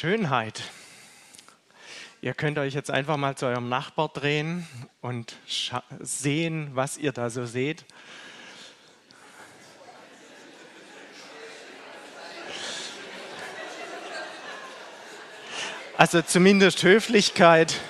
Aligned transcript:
Schönheit. 0.00 0.62
Ihr 2.20 2.32
könnt 2.32 2.56
euch 2.56 2.72
jetzt 2.72 2.88
einfach 2.88 3.16
mal 3.16 3.36
zu 3.36 3.46
eurem 3.46 3.68
Nachbar 3.68 4.08
drehen 4.08 4.64
und 5.00 5.34
sehen, 5.98 6.70
was 6.74 6.98
ihr 6.98 7.10
da 7.10 7.30
so 7.30 7.46
seht. 7.46 7.84
Also 15.96 16.22
zumindest 16.22 16.80
Höflichkeit, 16.84 17.80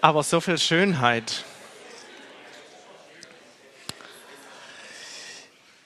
aber 0.00 0.22
so 0.22 0.40
viel 0.40 0.58
Schönheit. 0.58 1.44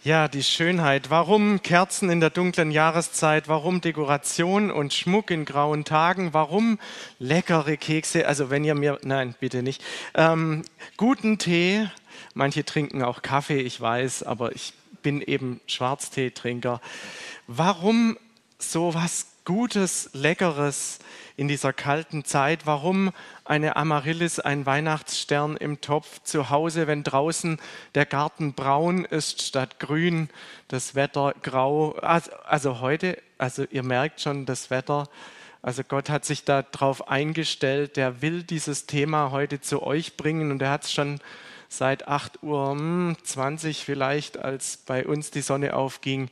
Ja, 0.05 0.29
die 0.29 0.43
Schönheit. 0.43 1.09
Warum 1.09 1.63
Kerzen 1.63 2.11
in 2.11 2.21
der 2.21 2.29
dunklen 2.29 2.71
Jahreszeit? 2.71 3.49
Warum 3.49 3.81
Dekoration 3.81 4.71
und 4.71 4.93
Schmuck 4.93 5.31
in 5.31 5.47
grauen 5.47 5.87
Tagen? 5.87 6.35
Warum 6.35 6.79
leckere 7.19 7.79
Kekse? 7.79 8.29
Also 8.29 8.51
wenn 8.51 8.65
ihr 8.65 8.75
mir, 8.75 8.99
nein, 9.03 9.35
bitte 9.41 9.63
nicht. 9.63 9.83
Ähm, 10.13 10.65
guten 10.99 11.39
Tee. 11.39 11.89
Manche 12.35 12.67
trinken 12.67 13.03
auch 13.03 13.23
Kaffee, 13.23 13.63
ich 13.63 13.81
weiß, 13.81 14.25
aber 14.25 14.55
ich 14.55 14.75
bin 15.03 15.23
eben 15.23 15.63
Schwarzteetrinker. 15.67 16.83
Warum 17.47 18.19
so 18.59 18.93
was 18.93 19.29
Gutes, 19.45 20.11
Leckeres? 20.13 20.99
in 21.37 21.49
dieser 21.49 21.73
kalten 21.73 22.25
Zeit? 22.25 22.67
Warum 22.67 23.13
eine 23.45 23.77
Amaryllis, 23.77 24.39
ein 24.39 24.67
Weihnachtsstern 24.67 25.57
im 25.57 25.81
Topf 25.81 26.23
zu 26.23 26.51
Hause, 26.51 26.87
wenn 26.87 27.03
draußen 27.03 27.59
der 27.95 28.07
Garten 28.07 28.55
braun 28.55 29.05
ist 29.05 29.43
statt 29.43 29.81
grün, 29.81 30.29
das 30.69 30.95
Wetter 30.95 31.35
grau? 31.43 31.93
Also, 31.93 32.31
also 32.45 32.81
heute, 32.81 33.19
also 33.39 33.65
ihr 33.71 33.83
merkt 33.83 34.21
schon, 34.21 34.47
das 34.47 34.71
Wetter, 34.71 35.09
also 35.63 35.83
Gott 35.83 36.11
hat 36.11 36.25
sich 36.25 36.45
darauf 36.45 37.09
eingestellt, 37.09 37.97
der 37.97 38.23
will 38.23 38.43
dieses 38.43 38.87
Thema 38.87 39.31
heute 39.31 39.61
zu 39.61 39.83
euch 39.83 40.17
bringen 40.17 40.51
und 40.51 40.61
er 40.63 40.71
hat 40.71 40.85
es 40.85 40.93
schon 40.93 41.21
seit 41.69 42.07
8 42.07 42.43
Uhr 42.43 43.17
20 43.23 43.79
hm, 43.79 43.85
vielleicht, 43.85 44.37
als 44.37 44.77
bei 44.77 45.07
uns 45.07 45.31
die 45.31 45.41
Sonne 45.41 45.75
aufging, 45.75 46.29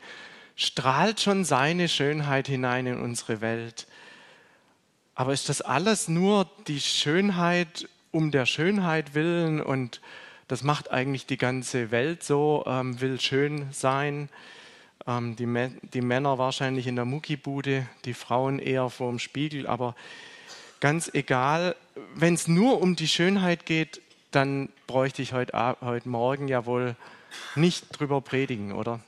strahlt 0.57 1.21
schon 1.21 1.45
seine 1.45 1.89
Schönheit 1.89 2.49
hinein 2.49 2.87
in 2.87 3.01
unsere 3.01 3.41
Welt. 3.41 3.87
Aber 5.15 5.33
ist 5.33 5.49
das 5.49 5.61
alles 5.61 6.09
nur 6.09 6.51
die 6.67 6.81
Schönheit 6.81 7.89
um 8.11 8.31
der 8.31 8.47
Schönheit 8.47 9.15
willen 9.15 9.61
und 9.61 10.01
das 10.49 10.63
macht 10.63 10.91
eigentlich 10.91 11.27
die 11.27 11.39
ganze 11.39 11.91
Welt 11.91 12.23
so, 12.23 12.65
ähm, 12.67 13.01
will 13.01 13.19
schön 13.21 13.69
sein. 13.73 14.29
Ähm, 15.07 15.35
die, 15.37 15.47
die, 15.95 16.03
Männer 16.03 16.37
wahrscheinlich 16.39 16.87
in 16.87 16.97
der 16.97 17.07
Muckibude, 17.07 17.87
die 18.05 18.15
Frauen 18.15 18.59
eher 18.59 18.91
vor 18.91 19.11
dem 19.11 19.19
Spiegel, 19.19 19.67
aber 19.67 19.97
ganz 20.81 21.11
egal, 21.15 21.75
wenn 22.15 22.35
es 22.35 22.49
nur 22.49 22.81
um 22.81 22.97
die 22.97 23.09
Schönheit 23.09 23.67
geht, 23.67 24.01
dann 24.31 24.69
bräuchte 24.87 25.23
ich 25.23 25.33
heute, 25.33 25.77
heute 25.81 26.09
Morgen 26.09 26.49
ja 26.49 26.67
wohl 26.67 26.97
nicht 27.55 27.87
drüber 27.99 28.21
predigen, 28.21 28.73
oder? 28.73 29.01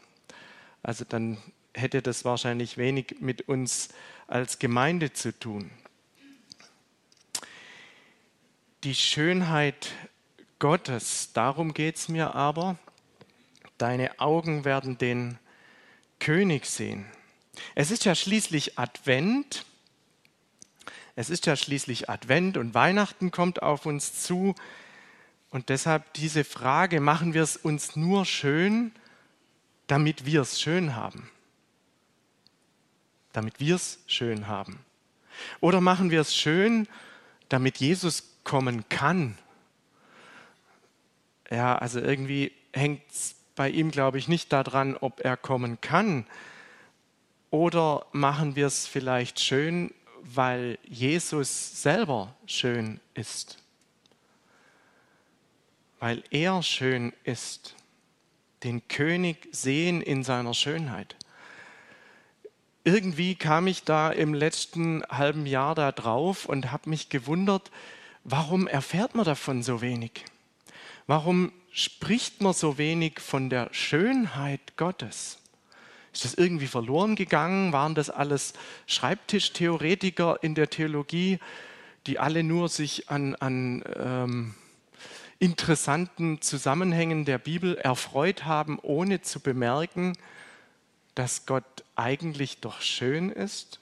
Also 0.84 1.04
dann 1.04 1.38
hätte 1.74 2.00
das 2.00 2.24
wahrscheinlich 2.24 2.78
wenig 2.78 3.16
mit 3.18 3.48
uns 3.48 3.88
als 4.28 4.60
Gemeinde 4.60 5.12
zu 5.12 5.36
tun 5.36 5.72
die 8.84 8.94
Schönheit 8.94 9.92
Gottes. 10.58 11.30
Darum 11.32 11.72
geht 11.72 11.96
es 11.96 12.08
mir 12.08 12.34
aber. 12.34 12.76
Deine 13.78 14.20
Augen 14.20 14.64
werden 14.66 14.98
den 14.98 15.38
König 16.20 16.66
sehen. 16.66 17.06
Es 17.74 17.90
ist 17.90 18.04
ja 18.04 18.14
schließlich 18.14 18.78
Advent. 18.78 19.64
Es 21.16 21.30
ist 21.30 21.46
ja 21.46 21.56
schließlich 21.56 22.10
Advent 22.10 22.58
und 22.58 22.74
Weihnachten 22.74 23.30
kommt 23.30 23.62
auf 23.62 23.86
uns 23.86 24.22
zu. 24.22 24.54
Und 25.48 25.70
deshalb 25.70 26.12
diese 26.14 26.44
Frage, 26.44 27.00
machen 27.00 27.32
wir 27.32 27.42
es 27.42 27.56
uns 27.56 27.96
nur 27.96 28.26
schön, 28.26 28.92
damit 29.86 30.26
wir 30.26 30.42
es 30.42 30.60
schön 30.60 30.96
haben? 30.96 31.30
Damit 33.32 33.60
wir 33.60 33.76
es 33.76 34.00
schön 34.06 34.46
haben. 34.46 34.84
Oder 35.60 35.80
machen 35.80 36.10
wir 36.10 36.20
es 36.20 36.34
schön, 36.34 36.88
damit 37.48 37.78
Jesus 37.78 38.24
kommen 38.44 38.88
kann. 38.88 39.38
Ja, 41.50 41.76
also 41.76 42.00
irgendwie 42.00 42.52
hängt 42.72 43.02
es 43.10 43.34
bei 43.54 43.70
ihm, 43.70 43.90
glaube 43.90 44.18
ich, 44.18 44.28
nicht 44.28 44.52
daran, 44.52 44.96
ob 44.96 45.20
er 45.20 45.36
kommen 45.36 45.80
kann. 45.80 46.26
Oder 47.50 48.06
machen 48.12 48.56
wir 48.56 48.66
es 48.66 48.86
vielleicht 48.86 49.38
schön, 49.40 49.92
weil 50.22 50.78
Jesus 50.82 51.82
selber 51.82 52.34
schön 52.46 53.00
ist. 53.14 53.62
Weil 56.00 56.24
er 56.30 56.62
schön 56.62 57.12
ist. 57.22 57.76
Den 58.64 58.88
König 58.88 59.48
sehen 59.52 60.00
in 60.00 60.24
seiner 60.24 60.54
Schönheit. 60.54 61.16
Irgendwie 62.82 63.34
kam 63.34 63.66
ich 63.66 63.84
da 63.84 64.10
im 64.10 64.34
letzten 64.34 65.04
halben 65.08 65.46
Jahr 65.46 65.74
da 65.74 65.92
drauf 65.92 66.46
und 66.46 66.72
habe 66.72 66.90
mich 66.90 67.08
gewundert, 67.08 67.70
Warum 68.24 68.66
erfährt 68.66 69.14
man 69.14 69.26
davon 69.26 69.62
so 69.62 69.82
wenig? 69.82 70.24
Warum 71.06 71.52
spricht 71.70 72.40
man 72.40 72.54
so 72.54 72.78
wenig 72.78 73.20
von 73.20 73.50
der 73.50 73.68
Schönheit 73.72 74.78
Gottes? 74.78 75.38
Ist 76.10 76.24
das 76.24 76.32
irgendwie 76.32 76.66
verloren 76.66 77.16
gegangen? 77.16 77.74
Waren 77.74 77.94
das 77.94 78.08
alles 78.08 78.54
Schreibtischtheoretiker 78.86 80.38
in 80.42 80.54
der 80.54 80.70
Theologie, 80.70 81.38
die 82.06 82.18
alle 82.18 82.42
nur 82.42 82.70
sich 82.70 83.10
an, 83.10 83.34
an 83.34 83.84
ähm, 83.94 84.54
interessanten 85.44 86.40
Zusammenhängen 86.40 87.26
der 87.26 87.36
Bibel 87.36 87.76
erfreut 87.76 88.46
haben, 88.46 88.78
ohne 88.80 89.20
zu 89.20 89.40
bemerken, 89.40 90.16
dass 91.14 91.44
Gott 91.44 91.84
eigentlich 91.96 92.60
doch 92.60 92.80
schön 92.80 93.28
ist? 93.28 93.78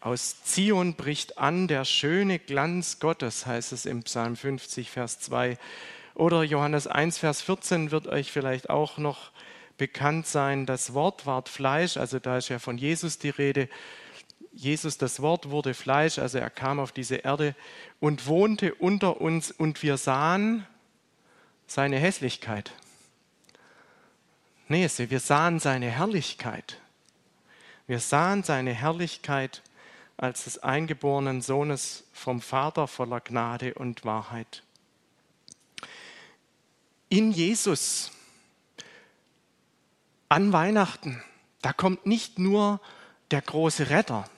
Aus 0.00 0.42
Zion 0.42 0.94
bricht 0.94 1.38
an 1.38 1.68
der 1.68 1.84
schöne 1.84 2.40
Glanz 2.40 2.98
Gottes, 2.98 3.46
heißt 3.46 3.72
es 3.72 3.86
im 3.86 4.02
Psalm 4.02 4.34
50, 4.34 4.90
Vers 4.90 5.20
2. 5.20 5.56
Oder 6.16 6.42
Johannes 6.42 6.88
1, 6.88 7.18
Vers 7.18 7.40
14 7.40 7.92
wird 7.92 8.08
euch 8.08 8.32
vielleicht 8.32 8.70
auch 8.70 8.98
noch 8.98 9.30
bekannt 9.78 10.26
sein. 10.26 10.66
Das 10.66 10.94
Wort 10.94 11.26
ward 11.26 11.48
Fleisch, 11.48 11.96
also 11.96 12.18
da 12.18 12.38
ist 12.38 12.48
ja 12.48 12.58
von 12.58 12.76
Jesus 12.76 13.18
die 13.20 13.30
Rede. 13.30 13.68
Jesus, 14.56 14.98
das 14.98 15.20
Wort 15.20 15.50
wurde 15.50 15.74
Fleisch, 15.74 16.18
also 16.18 16.38
er 16.38 16.50
kam 16.50 16.78
auf 16.78 16.92
diese 16.92 17.16
Erde 17.16 17.56
und 17.98 18.26
wohnte 18.26 18.74
unter 18.74 19.20
uns 19.20 19.50
und 19.50 19.82
wir 19.82 19.96
sahen 19.96 20.64
seine 21.66 21.98
Hässlichkeit. 21.98 22.72
Nee, 24.68 24.88
wir 24.96 25.20
sahen 25.20 25.58
seine 25.58 25.90
Herrlichkeit. 25.90 26.80
Wir 27.86 27.98
sahen 27.98 28.44
seine 28.44 28.72
Herrlichkeit 28.72 29.62
als 30.16 30.44
des 30.44 30.62
eingeborenen 30.62 31.42
Sohnes 31.42 32.04
vom 32.12 32.40
Vater 32.40 32.86
voller 32.86 33.20
Gnade 33.20 33.74
und 33.74 34.04
Wahrheit. 34.04 34.62
In 37.08 37.32
Jesus 37.32 38.12
an 40.28 40.52
Weihnachten, 40.52 41.22
da 41.60 41.72
kommt 41.72 42.06
nicht 42.06 42.38
nur 42.38 42.80
der 43.30 43.42
große 43.42 43.90
Retter, 43.90 44.28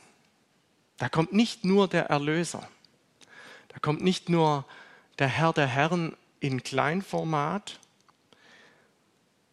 da 0.98 1.08
kommt 1.08 1.32
nicht 1.32 1.64
nur 1.64 1.88
der 1.88 2.06
Erlöser, 2.06 2.68
da 3.68 3.78
kommt 3.78 4.02
nicht 4.02 4.28
nur 4.28 4.64
der 5.18 5.28
Herr 5.28 5.52
der 5.52 5.66
Herren 5.66 6.16
in 6.40 6.62
Kleinformat, 6.62 7.78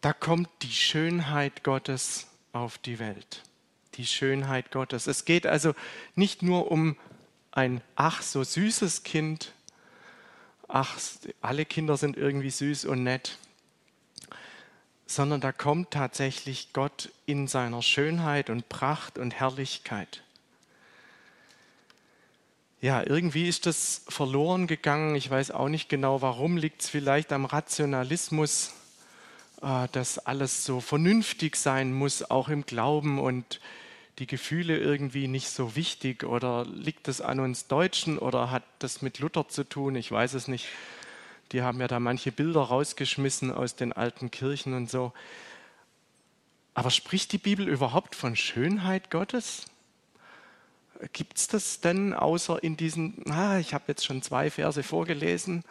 da 0.00 0.12
kommt 0.12 0.48
die 0.62 0.72
Schönheit 0.72 1.64
Gottes 1.64 2.26
auf 2.52 2.78
die 2.78 2.98
Welt. 2.98 3.42
Die 3.94 4.06
Schönheit 4.06 4.70
Gottes. 4.70 5.06
Es 5.06 5.24
geht 5.24 5.46
also 5.46 5.74
nicht 6.14 6.42
nur 6.42 6.70
um 6.70 6.96
ein 7.52 7.80
ach 7.94 8.22
so 8.22 8.42
süßes 8.42 9.04
Kind, 9.04 9.52
ach, 10.66 10.98
alle 11.40 11.64
Kinder 11.64 11.96
sind 11.96 12.16
irgendwie 12.16 12.50
süß 12.50 12.84
und 12.86 13.04
nett, 13.04 13.38
sondern 15.06 15.40
da 15.40 15.52
kommt 15.52 15.92
tatsächlich 15.92 16.72
Gott 16.72 17.10
in 17.26 17.46
seiner 17.46 17.82
Schönheit 17.82 18.50
und 18.50 18.68
Pracht 18.68 19.18
und 19.18 19.34
Herrlichkeit. 19.34 20.23
Ja, 22.84 23.02
irgendwie 23.02 23.48
ist 23.48 23.64
das 23.64 24.02
verloren 24.08 24.66
gegangen. 24.66 25.14
Ich 25.14 25.30
weiß 25.30 25.52
auch 25.52 25.70
nicht 25.70 25.88
genau 25.88 26.20
warum. 26.20 26.58
Liegt 26.58 26.82
es 26.82 26.90
vielleicht 26.90 27.32
am 27.32 27.46
Rationalismus, 27.46 28.74
äh, 29.62 29.88
dass 29.92 30.18
alles 30.18 30.66
so 30.66 30.80
vernünftig 30.82 31.56
sein 31.56 31.94
muss, 31.94 32.30
auch 32.30 32.50
im 32.50 32.66
Glauben 32.66 33.18
und 33.18 33.58
die 34.18 34.26
Gefühle 34.26 34.76
irgendwie 34.76 35.28
nicht 35.28 35.48
so 35.48 35.76
wichtig 35.76 36.24
oder 36.24 36.66
liegt 36.66 37.08
es 37.08 37.22
an 37.22 37.40
uns 37.40 37.68
Deutschen 37.68 38.18
oder 38.18 38.50
hat 38.50 38.64
das 38.80 39.00
mit 39.00 39.18
Luther 39.18 39.48
zu 39.48 39.66
tun? 39.66 39.96
Ich 39.96 40.12
weiß 40.12 40.34
es 40.34 40.46
nicht. 40.46 40.66
Die 41.52 41.62
haben 41.62 41.80
ja 41.80 41.88
da 41.88 41.98
manche 42.00 42.32
Bilder 42.32 42.60
rausgeschmissen 42.60 43.50
aus 43.50 43.76
den 43.76 43.94
alten 43.94 44.30
Kirchen 44.30 44.74
und 44.74 44.90
so. 44.90 45.14
Aber 46.74 46.90
spricht 46.90 47.32
die 47.32 47.38
Bibel 47.38 47.66
überhaupt 47.66 48.14
von 48.14 48.36
Schönheit 48.36 49.10
Gottes? 49.10 49.64
Gibt 51.12 51.38
es 51.38 51.48
das 51.48 51.80
denn 51.80 52.14
außer 52.14 52.62
in 52.62 52.76
diesen, 52.76 53.30
ah, 53.30 53.58
ich 53.58 53.74
habe 53.74 53.84
jetzt 53.88 54.04
schon 54.04 54.22
zwei 54.22 54.50
Verse 54.50 54.82
vorgelesen, 54.82 55.64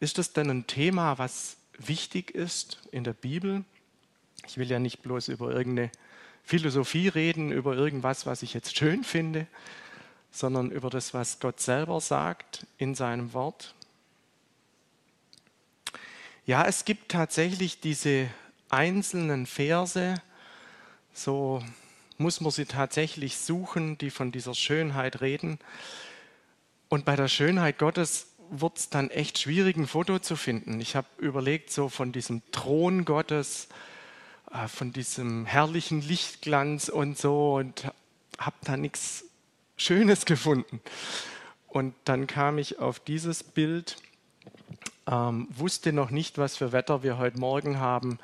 ist 0.00 0.18
das 0.18 0.32
denn 0.32 0.50
ein 0.50 0.66
Thema, 0.66 1.18
was 1.18 1.56
wichtig 1.78 2.32
ist 2.34 2.82
in 2.90 3.04
der 3.04 3.12
Bibel? 3.12 3.64
Ich 4.46 4.58
will 4.58 4.68
ja 4.68 4.78
nicht 4.78 5.02
bloß 5.02 5.28
über 5.28 5.50
irgendeine 5.52 5.90
Philosophie 6.44 7.08
reden, 7.08 7.52
über 7.52 7.74
irgendwas, 7.74 8.26
was 8.26 8.42
ich 8.42 8.54
jetzt 8.54 8.76
schön 8.76 9.04
finde, 9.04 9.46
sondern 10.30 10.70
über 10.70 10.90
das, 10.90 11.14
was 11.14 11.38
Gott 11.38 11.60
selber 11.60 12.00
sagt 12.00 12.66
in 12.78 12.94
seinem 12.94 13.32
Wort. 13.32 13.74
Ja, 16.44 16.66
es 16.66 16.84
gibt 16.84 17.12
tatsächlich 17.12 17.80
diese 17.80 18.28
einzelnen 18.68 19.46
Verse, 19.46 20.20
so 21.12 21.62
muss 22.18 22.40
man 22.40 22.50
sie 22.50 22.66
tatsächlich 22.66 23.36
suchen, 23.36 23.98
die 23.98 24.10
von 24.10 24.32
dieser 24.32 24.54
Schönheit 24.54 25.20
reden. 25.20 25.58
Und 26.88 27.04
bei 27.04 27.16
der 27.16 27.28
Schönheit 27.28 27.78
Gottes 27.78 28.26
wird 28.50 28.78
es 28.78 28.90
dann 28.90 29.10
echt 29.10 29.38
schwierig, 29.38 29.76
ein 29.76 29.86
Foto 29.86 30.18
zu 30.18 30.36
finden. 30.36 30.80
Ich 30.80 30.94
habe 30.94 31.06
überlegt, 31.18 31.70
so 31.70 31.88
von 31.88 32.12
diesem 32.12 32.42
Thron 32.52 33.04
Gottes, 33.04 33.68
äh, 34.52 34.68
von 34.68 34.92
diesem 34.92 35.46
herrlichen 35.46 36.02
Lichtglanz 36.02 36.88
und 36.88 37.16
so, 37.16 37.54
und 37.54 37.90
habe 38.38 38.56
da 38.64 38.76
nichts 38.76 39.24
Schönes 39.76 40.26
gefunden. 40.26 40.80
Und 41.68 41.94
dann 42.04 42.26
kam 42.26 42.58
ich 42.58 42.78
auf 42.78 43.00
dieses 43.00 43.42
Bild, 43.42 43.96
ähm, 45.06 45.48
wusste 45.50 45.92
noch 45.92 46.10
nicht, 46.10 46.36
was 46.36 46.56
für 46.58 46.72
Wetter 46.72 47.02
wir 47.02 47.16
heute 47.16 47.38
Morgen 47.38 47.80
haben 47.80 48.18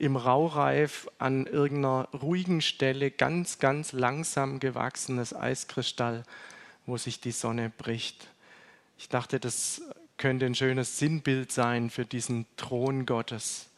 im 0.00 0.16
Raureif 0.16 1.08
an 1.18 1.46
irgendeiner 1.46 2.08
ruhigen 2.14 2.62
Stelle 2.62 3.10
ganz, 3.10 3.58
ganz 3.58 3.92
langsam 3.92 4.58
gewachsenes 4.58 5.34
Eiskristall, 5.34 6.24
wo 6.86 6.96
sich 6.96 7.20
die 7.20 7.32
Sonne 7.32 7.70
bricht. 7.76 8.26
Ich 8.98 9.10
dachte, 9.10 9.38
das 9.38 9.82
könnte 10.16 10.46
ein 10.46 10.54
schönes 10.54 10.98
Sinnbild 10.98 11.52
sein 11.52 11.90
für 11.90 12.06
diesen 12.06 12.46
Thron 12.56 13.04
Gottes, 13.04 13.68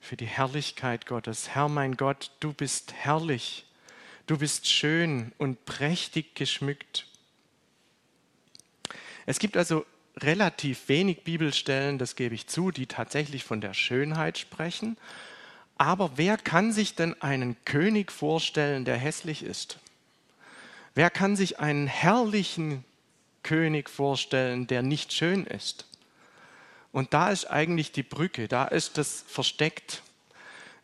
für 0.00 0.16
die 0.16 0.26
Herrlichkeit 0.26 1.04
Gottes. 1.04 1.50
Herr 1.50 1.68
mein 1.68 1.98
Gott, 1.98 2.30
du 2.40 2.54
bist 2.54 2.94
herrlich, 2.94 3.66
du 4.26 4.38
bist 4.38 4.66
schön 4.66 5.32
und 5.36 5.66
prächtig 5.66 6.34
geschmückt. 6.34 7.06
Es 9.26 9.38
gibt 9.38 9.58
also 9.58 9.84
relativ 10.16 10.88
wenig 10.88 11.24
Bibelstellen, 11.24 11.98
das 11.98 12.16
gebe 12.16 12.34
ich 12.34 12.46
zu, 12.46 12.70
die 12.70 12.86
tatsächlich 12.86 13.44
von 13.44 13.60
der 13.60 13.74
Schönheit 13.74 14.38
sprechen. 14.38 14.96
Aber 15.78 16.12
wer 16.16 16.36
kann 16.36 16.72
sich 16.72 16.94
denn 16.94 17.20
einen 17.22 17.56
König 17.64 18.12
vorstellen, 18.12 18.84
der 18.84 18.96
hässlich 18.96 19.42
ist? 19.42 19.78
Wer 20.94 21.10
kann 21.10 21.36
sich 21.36 21.58
einen 21.58 21.86
herrlichen 21.86 22.84
König 23.42 23.88
vorstellen, 23.88 24.66
der 24.66 24.82
nicht 24.82 25.12
schön 25.12 25.46
ist? 25.46 25.86
Und 26.92 27.14
da 27.14 27.30
ist 27.30 27.46
eigentlich 27.46 27.92
die 27.92 28.02
Brücke, 28.02 28.48
da 28.48 28.66
ist 28.66 28.98
das 28.98 29.24
versteckt. 29.26 30.02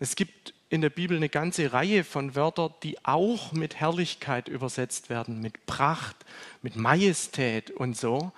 Es 0.00 0.16
gibt 0.16 0.54
in 0.70 0.80
der 0.80 0.90
Bibel 0.90 1.16
eine 1.16 1.28
ganze 1.28 1.72
Reihe 1.72 2.04
von 2.04 2.34
Wörtern, 2.34 2.72
die 2.82 3.04
auch 3.04 3.52
mit 3.52 3.76
Herrlichkeit 3.76 4.48
übersetzt 4.48 5.10
werden, 5.10 5.40
mit 5.40 5.66
Pracht, 5.66 6.16
mit 6.62 6.76
Majestät 6.76 7.70
und 7.70 7.96
so. 7.96 8.32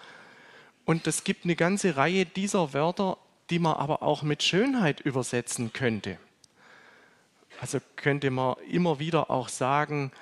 Und 0.85 1.07
es 1.07 1.25
gibt 1.25 1.45
eine 1.45 1.57
ganze 1.57 1.97
Reihe 1.97 2.27
dieser 2.27 2.73
Wörter, 2.73 3.19
die 3.51 3.59
man 3.59 3.75
aber 3.75 4.03
auch 4.03 4.23
mit 4.23 4.43
Schönheit 4.43 5.01
übersetzen 5.01 5.73
könnte. 5.73 6.19
Also 7.61 7.79
könnte 7.97 8.31
man 8.31 8.57
immer 8.71 8.99
wieder 8.99 9.31
auch 9.31 9.49
sagen, 9.49 10.13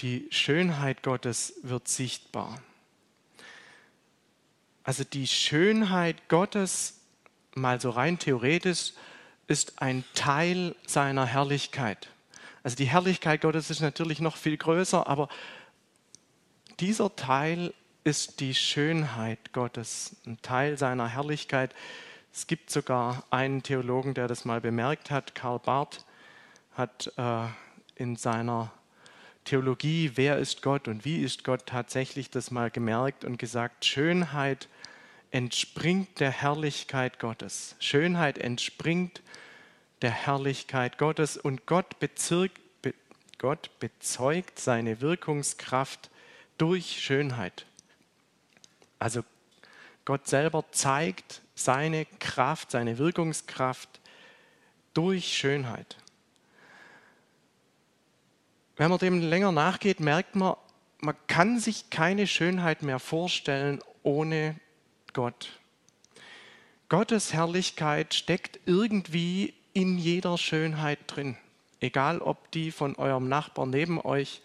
die 0.00 0.28
Schönheit 0.30 1.02
Gottes 1.02 1.54
wird 1.62 1.88
sichtbar. 1.88 2.60
Also 4.84 5.02
die 5.02 5.26
Schönheit 5.26 6.28
Gottes, 6.28 7.00
mal 7.54 7.80
so 7.80 7.90
rein 7.90 8.18
theoretisch, 8.18 8.92
ist 9.48 9.82
ein 9.82 10.04
Teil 10.14 10.76
seiner 10.86 11.26
Herrlichkeit. 11.26 12.08
Also 12.62 12.76
die 12.76 12.84
Herrlichkeit 12.84 13.40
Gottes 13.40 13.70
ist 13.70 13.80
natürlich 13.80 14.20
noch 14.20 14.36
viel 14.36 14.56
größer, 14.56 15.06
aber 15.06 15.28
dieser 16.78 17.14
Teil 17.16 17.74
ist 18.04 18.40
die 18.40 18.54
Schönheit 18.54 19.52
Gottes, 19.52 20.16
ein 20.26 20.40
Teil 20.42 20.78
seiner 20.78 21.08
Herrlichkeit. 21.08 21.74
Es 22.32 22.46
gibt 22.46 22.70
sogar 22.70 23.24
einen 23.30 23.64
Theologen, 23.64 24.14
der 24.14 24.28
das 24.28 24.44
mal 24.44 24.60
bemerkt 24.60 25.10
hat, 25.10 25.34
Karl 25.34 25.58
Barth, 25.58 26.04
hat 26.78 27.12
äh, 27.16 27.46
in 27.96 28.16
seiner 28.16 28.72
Theologie, 29.44 30.12
wer 30.14 30.38
ist 30.38 30.62
Gott 30.62 30.88
und 30.88 31.04
wie 31.04 31.22
ist 31.22 31.42
Gott, 31.42 31.66
tatsächlich 31.66 32.30
das 32.30 32.50
mal 32.50 32.70
gemerkt 32.70 33.24
und 33.24 33.38
gesagt, 33.38 33.84
Schönheit 33.84 34.68
entspringt 35.30 36.20
der 36.20 36.30
Herrlichkeit 36.30 37.18
Gottes. 37.18 37.74
Schönheit 37.80 38.38
entspringt 38.38 39.22
der 40.02 40.10
Herrlichkeit 40.10 40.98
Gottes 40.98 41.36
und 41.36 41.66
Gott 41.66 41.98
bezirkt, 41.98 42.60
be, 42.82 42.94
Gott 43.38 43.70
bezeugt 43.80 44.58
seine 44.58 45.00
Wirkungskraft 45.00 46.10
durch 46.56 47.00
Schönheit. 47.00 47.66
Also 48.98 49.24
Gott 50.04 50.26
selber 50.26 50.64
zeigt 50.72 51.42
seine 51.54 52.06
Kraft, 52.18 52.70
seine 52.70 52.98
Wirkungskraft 52.98 54.00
durch 54.94 55.36
Schönheit. 55.36 55.96
Wenn 58.78 58.90
man 58.90 59.00
dem 59.00 59.20
länger 59.20 59.50
nachgeht, 59.50 59.98
merkt 59.98 60.36
man, 60.36 60.54
man 61.00 61.16
kann 61.26 61.58
sich 61.58 61.90
keine 61.90 62.28
Schönheit 62.28 62.82
mehr 62.82 63.00
vorstellen 63.00 63.80
ohne 64.04 64.54
Gott. 65.12 65.58
Gottes 66.88 67.32
Herrlichkeit 67.32 68.14
steckt 68.14 68.60
irgendwie 68.66 69.52
in 69.72 69.98
jeder 69.98 70.38
Schönheit 70.38 71.00
drin. 71.08 71.36
Egal 71.80 72.20
ob 72.20 72.52
die 72.52 72.70
von 72.70 72.94
eurem 72.94 73.28
Nachbarn 73.28 73.70
neben 73.70 74.00
euch 74.00 74.42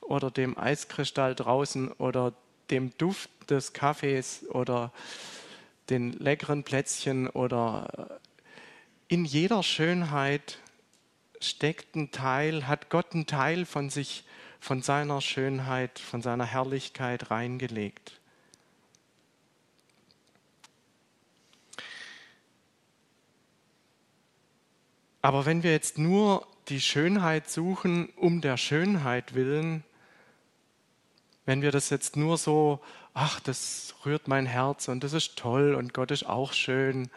oder 0.00 0.30
dem 0.30 0.56
Eiskristall 0.56 1.34
draußen 1.34 1.90
oder 1.90 2.34
dem 2.70 2.96
Duft 2.98 3.30
des 3.50 3.72
Kaffees 3.72 4.46
oder 4.48 4.92
den 5.90 6.12
leckeren 6.12 6.62
Plätzchen 6.62 7.28
oder 7.28 8.20
in 9.08 9.24
jeder 9.24 9.64
Schönheit 9.64 10.60
steckt 11.40 11.94
ein 11.96 12.10
Teil, 12.10 12.66
hat 12.66 12.90
Gott 12.90 13.14
einen 13.14 13.26
Teil 13.26 13.66
von 13.66 13.90
sich, 13.90 14.24
von 14.60 14.82
seiner 14.82 15.20
Schönheit, 15.20 15.98
von 15.98 16.22
seiner 16.22 16.44
Herrlichkeit 16.44 17.30
reingelegt. 17.30 18.20
Aber 25.22 25.44
wenn 25.44 25.62
wir 25.62 25.72
jetzt 25.72 25.98
nur 25.98 26.46
die 26.68 26.80
Schönheit 26.80 27.50
suchen, 27.50 28.08
um 28.16 28.40
der 28.40 28.56
Schönheit 28.56 29.34
willen, 29.34 29.84
wenn 31.44 31.62
wir 31.62 31.70
das 31.70 31.90
jetzt 31.90 32.16
nur 32.16 32.38
so, 32.38 32.80
ach, 33.14 33.40
das 33.40 33.94
rührt 34.04 34.28
mein 34.28 34.46
Herz 34.46 34.88
und 34.88 35.02
das 35.04 35.12
ist 35.12 35.36
toll 35.36 35.74
und 35.74 35.94
Gott 35.94 36.10
ist 36.10 36.26
auch 36.26 36.52
schön, 36.52 37.08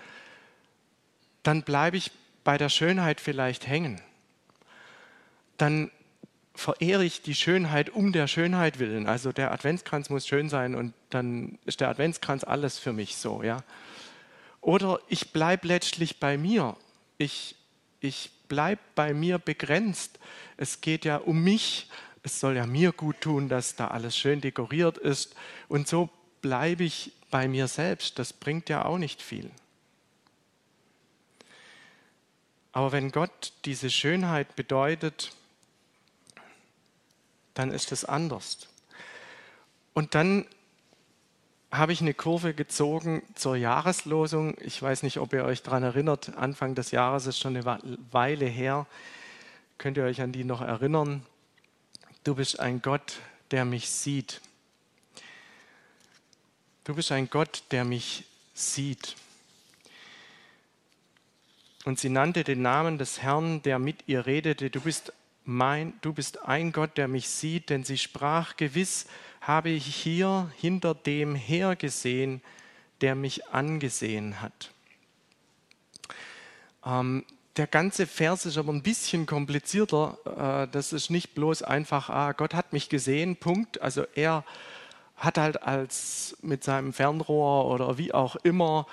dann 1.43 1.63
bleibe 1.63 1.97
ich 1.97 2.11
bei 2.43 2.57
der 2.57 2.69
Schönheit 2.69 3.21
vielleicht 3.21 3.67
hängen 3.67 4.01
dann 5.61 5.91
verehre 6.55 7.05
ich 7.05 7.21
die 7.21 7.35
Schönheit 7.35 7.89
um 7.89 8.11
der 8.11 8.27
Schönheit 8.27 8.79
willen. 8.79 9.07
Also 9.07 9.31
der 9.31 9.51
Adventskranz 9.51 10.09
muss 10.09 10.27
schön 10.27 10.49
sein 10.49 10.75
und 10.75 10.93
dann 11.09 11.57
ist 11.65 11.79
der 11.79 11.89
Adventskranz 11.89 12.43
alles 12.43 12.77
für 12.77 12.93
mich 12.93 13.15
so, 13.15 13.43
ja. 13.43 13.63
Oder 14.61 14.99
ich 15.07 15.31
bleibe 15.31 15.67
letztlich 15.67 16.19
bei 16.19 16.37
mir. 16.37 16.75
Ich, 17.17 17.55
ich 18.01 18.31
bleibe 18.49 18.81
bei 18.93 19.13
mir 19.13 19.39
begrenzt. 19.39 20.19
Es 20.57 20.81
geht 20.81 21.05
ja 21.05 21.17
um 21.17 21.43
mich. 21.43 21.89
Es 22.23 22.41
soll 22.41 22.57
ja 22.57 22.65
mir 22.65 22.91
gut 22.91 23.21
tun, 23.21 23.47
dass 23.47 23.77
da 23.77 23.87
alles 23.87 24.17
schön 24.17 24.41
dekoriert 24.41 24.97
ist. 24.97 25.35
Und 25.69 25.87
so 25.87 26.09
bleibe 26.41 26.83
ich 26.83 27.13
bei 27.31 27.47
mir 27.47 27.69
selbst. 27.69 28.19
Das 28.19 28.33
bringt 28.33 28.67
ja 28.67 28.83
auch 28.83 28.97
nicht 28.97 29.21
viel. 29.21 29.49
Aber 32.73 32.91
wenn 32.91 33.11
Gott 33.11 33.53
diese 33.65 33.89
Schönheit 33.89 34.55
bedeutet, 34.57 35.31
dann 37.59 37.71
ist 37.71 37.91
es 37.91 38.05
anders. 38.05 38.69
Und 39.93 40.15
dann 40.15 40.45
habe 41.71 41.91
ich 41.91 41.99
eine 41.99 42.13
Kurve 42.13 42.53
gezogen 42.53 43.21
zur 43.35 43.57
Jahreslosung. 43.57 44.55
Ich 44.61 44.81
weiß 44.81 45.03
nicht, 45.03 45.17
ob 45.17 45.33
ihr 45.33 45.43
euch 45.43 45.61
daran 45.61 45.83
erinnert. 45.83 46.37
Anfang 46.37 46.73
des 46.73 46.91
Jahres 46.91 47.25
ist 47.25 47.37
schon 47.37 47.57
eine 47.57 47.79
Weile 48.11 48.45
her. 48.45 48.87
Könnt 49.77 49.97
ihr 49.97 50.05
euch 50.05 50.21
an 50.21 50.31
die 50.31 50.45
noch 50.45 50.61
erinnern? 50.61 51.25
Du 52.23 52.35
bist 52.35 52.61
ein 52.61 52.81
Gott, 52.81 53.19
der 53.51 53.65
mich 53.65 53.89
sieht. 53.89 54.39
Du 56.85 56.95
bist 56.95 57.11
ein 57.11 57.29
Gott, 57.29 57.63
der 57.71 57.83
mich 57.83 58.23
sieht. 58.53 59.17
Und 61.83 61.99
sie 61.99 62.09
nannte 62.09 62.45
den 62.45 62.61
Namen 62.61 62.97
des 62.97 63.21
Herrn, 63.21 63.61
der 63.63 63.79
mit 63.79 64.07
ihr 64.07 64.25
redete. 64.25 64.69
Du 64.69 64.79
bist 64.79 65.11
mein, 65.49 65.93
du 66.01 66.13
bist 66.13 66.43
ein 66.43 66.71
Gott, 66.71 66.97
der 66.97 67.07
mich 67.07 67.27
sieht, 67.27 67.69
denn 67.69 67.83
sie 67.83 67.97
sprach, 67.97 68.55
gewiss 68.55 69.07
habe 69.41 69.69
ich 69.69 69.85
hier 69.85 70.51
hinter 70.55 70.93
dem 70.93 71.35
hergesehen, 71.35 72.41
der 73.01 73.15
mich 73.15 73.47
angesehen 73.47 74.41
hat. 74.41 74.71
Ähm, 76.85 77.25
der 77.57 77.67
ganze 77.67 78.05
Vers 78.05 78.45
ist 78.45 78.57
aber 78.57 78.71
ein 78.71 78.83
bisschen 78.83 79.25
komplizierter. 79.25 80.17
Äh, 80.25 80.71
das 80.71 80.93
ist 80.93 81.09
nicht 81.09 81.33
bloß 81.33 81.63
einfach, 81.63 82.09
ah, 82.09 82.31
Gott 82.33 82.53
hat 82.53 82.71
mich 82.71 82.87
gesehen, 82.87 83.35
Punkt. 83.35 83.81
Also 83.81 84.05
er 84.15 84.45
hat 85.15 85.37
halt 85.37 85.63
als 85.63 86.37
mit 86.41 86.63
seinem 86.63 86.93
Fernrohr 86.93 87.65
oder 87.65 87.97
wie 87.97 88.13
auch 88.13 88.35
immer 88.37 88.85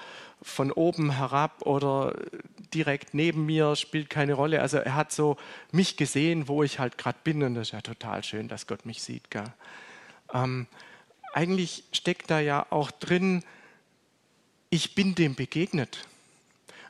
von 0.43 0.71
oben 0.71 1.17
herab 1.17 1.63
oder 1.63 2.15
direkt 2.73 3.15
neben 3.15 3.47
mir, 3.47 3.75
spielt 3.77 4.11
keine 4.11 4.35
Rolle. 4.35 4.61
Also 4.61 4.79
er 4.79 4.95
hat 4.95 5.13
so 5.13 5.37
mich 5.73 5.97
gesehen, 5.97 6.49
wo 6.49 6.63
ich 6.63 6.79
halt 6.79 6.99
gerade 6.99 7.19
bin 7.25 7.43
und 7.43 7.55
das 7.55 7.69
ist 7.69 7.73
ja 7.73 7.81
total 7.81 8.23
schön, 8.23 8.49
dass 8.49 8.67
Gott 8.67 8.87
mich 8.87 9.03
sieht. 9.03 9.25
Ähm, 10.33 10.67
eigentlich 11.33 11.85
steckt 11.93 12.31
da 12.31 12.41
ja 12.41 12.67
auch 12.71 12.91
drin, 12.91 13.43
ich 14.71 14.95
bin 14.95 15.15
dem 15.15 15.35
begegnet. 15.35 16.07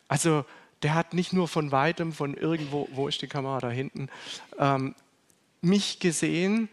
Also 0.09 0.45
der 0.83 0.95
hat 0.95 1.15
nicht 1.15 1.33
nur 1.33 1.49
von 1.49 1.73
weitem, 1.73 2.13
von 2.13 2.35
irgendwo, 2.35 2.89
wo 2.93 3.09
ist 3.09 3.23
die 3.23 3.27
Kamera 3.27 3.61
da 3.61 3.71
hinten, 3.71 4.09
ähm, 4.59 4.95
mich 5.61 5.99
gesehen, 5.99 6.69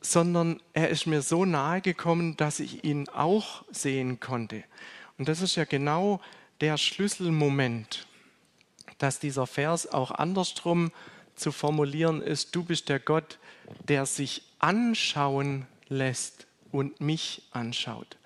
sondern 0.00 0.60
er 0.72 0.88
ist 0.90 1.06
mir 1.06 1.22
so 1.22 1.44
nahe 1.44 1.80
gekommen, 1.80 2.36
dass 2.36 2.60
ich 2.60 2.84
ihn 2.84 3.08
auch 3.08 3.64
sehen 3.70 4.20
konnte. 4.20 4.62
Und 5.18 5.28
das 5.28 5.40
ist 5.40 5.56
ja 5.56 5.64
genau 5.64 6.20
der 6.60 6.78
Schlüsselmoment, 6.78 8.06
dass 8.98 9.18
dieser 9.18 9.46
Vers 9.46 9.86
auch 9.86 10.10
andersrum 10.10 10.92
zu 11.34 11.52
formulieren 11.52 12.22
ist, 12.22 12.54
du 12.54 12.64
bist 12.64 12.88
der 12.88 12.98
Gott, 12.98 13.38
der 13.88 14.06
sich 14.06 14.42
anschauen 14.58 15.66
lässt 15.88 16.46
und 16.72 17.00
mich 17.00 17.42
anschaut. 17.52 18.16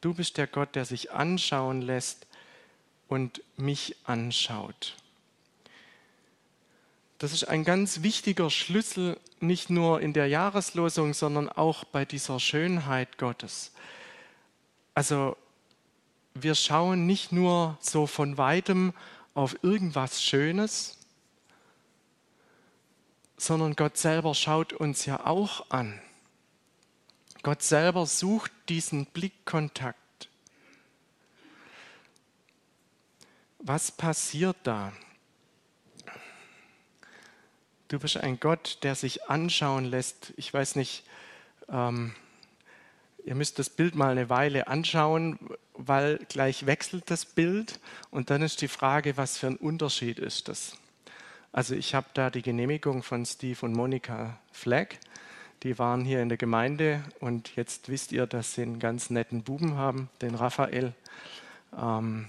Du 0.00 0.14
bist 0.14 0.36
der 0.36 0.46
Gott, 0.46 0.74
der 0.74 0.84
sich 0.84 1.12
anschauen 1.12 1.82
lässt 1.82 2.26
und 3.08 3.42
mich 3.56 3.96
anschaut. 4.04 4.96
Das 7.18 7.32
ist 7.34 7.44
ein 7.44 7.64
ganz 7.64 8.02
wichtiger 8.02 8.48
Schlüssel, 8.48 9.18
nicht 9.40 9.68
nur 9.68 10.00
in 10.00 10.14
der 10.14 10.26
Jahreslosung, 10.26 11.12
sondern 11.12 11.50
auch 11.50 11.84
bei 11.84 12.06
dieser 12.06 12.40
Schönheit 12.40 13.18
Gottes. 13.18 13.72
Also 14.94 15.36
wir 16.34 16.54
schauen 16.54 17.06
nicht 17.06 17.32
nur 17.32 17.76
so 17.80 18.06
von 18.06 18.38
weitem 18.38 18.92
auf 19.34 19.56
irgendwas 19.62 20.22
Schönes, 20.22 20.98
sondern 23.36 23.74
Gott 23.74 23.96
selber 23.96 24.34
schaut 24.34 24.72
uns 24.72 25.06
ja 25.06 25.26
auch 25.26 25.70
an. 25.70 26.00
Gott 27.42 27.62
selber 27.62 28.04
sucht 28.04 28.52
diesen 28.68 29.06
Blickkontakt. 29.06 30.28
Was 33.58 33.90
passiert 33.92 34.56
da? 34.62 34.92
Du 37.88 37.98
bist 37.98 38.18
ein 38.18 38.38
Gott, 38.38 38.78
der 38.82 38.94
sich 38.94 39.28
anschauen 39.28 39.84
lässt. 39.84 40.32
Ich 40.36 40.52
weiß 40.52 40.76
nicht, 40.76 41.04
ähm, 41.68 42.14
ihr 43.30 43.36
müsst 43.36 43.60
das 43.60 43.70
Bild 43.70 43.94
mal 43.94 44.10
eine 44.10 44.28
Weile 44.28 44.66
anschauen, 44.66 45.38
weil 45.74 46.18
gleich 46.28 46.66
wechselt 46.66 47.04
das 47.12 47.24
Bild 47.24 47.78
und 48.10 48.28
dann 48.28 48.42
ist 48.42 48.60
die 48.60 48.66
Frage, 48.66 49.16
was 49.16 49.38
für 49.38 49.46
ein 49.46 49.56
Unterschied 49.56 50.18
ist 50.18 50.48
das? 50.48 50.76
Also 51.52 51.76
ich 51.76 51.94
habe 51.94 52.08
da 52.12 52.28
die 52.30 52.42
Genehmigung 52.42 53.04
von 53.04 53.24
Steve 53.24 53.64
und 53.64 53.72
Monika 53.72 54.36
Flagg. 54.50 54.96
Die 55.62 55.78
waren 55.78 56.04
hier 56.04 56.22
in 56.22 56.28
der 56.28 56.38
Gemeinde 56.38 57.04
und 57.20 57.54
jetzt 57.54 57.88
wisst 57.88 58.10
ihr, 58.10 58.26
dass 58.26 58.54
sie 58.54 58.62
einen 58.62 58.80
ganz 58.80 59.10
netten 59.10 59.44
Buben 59.44 59.76
haben, 59.76 60.10
den 60.22 60.34
Raphael. 60.34 60.92
Ähm, 61.80 62.28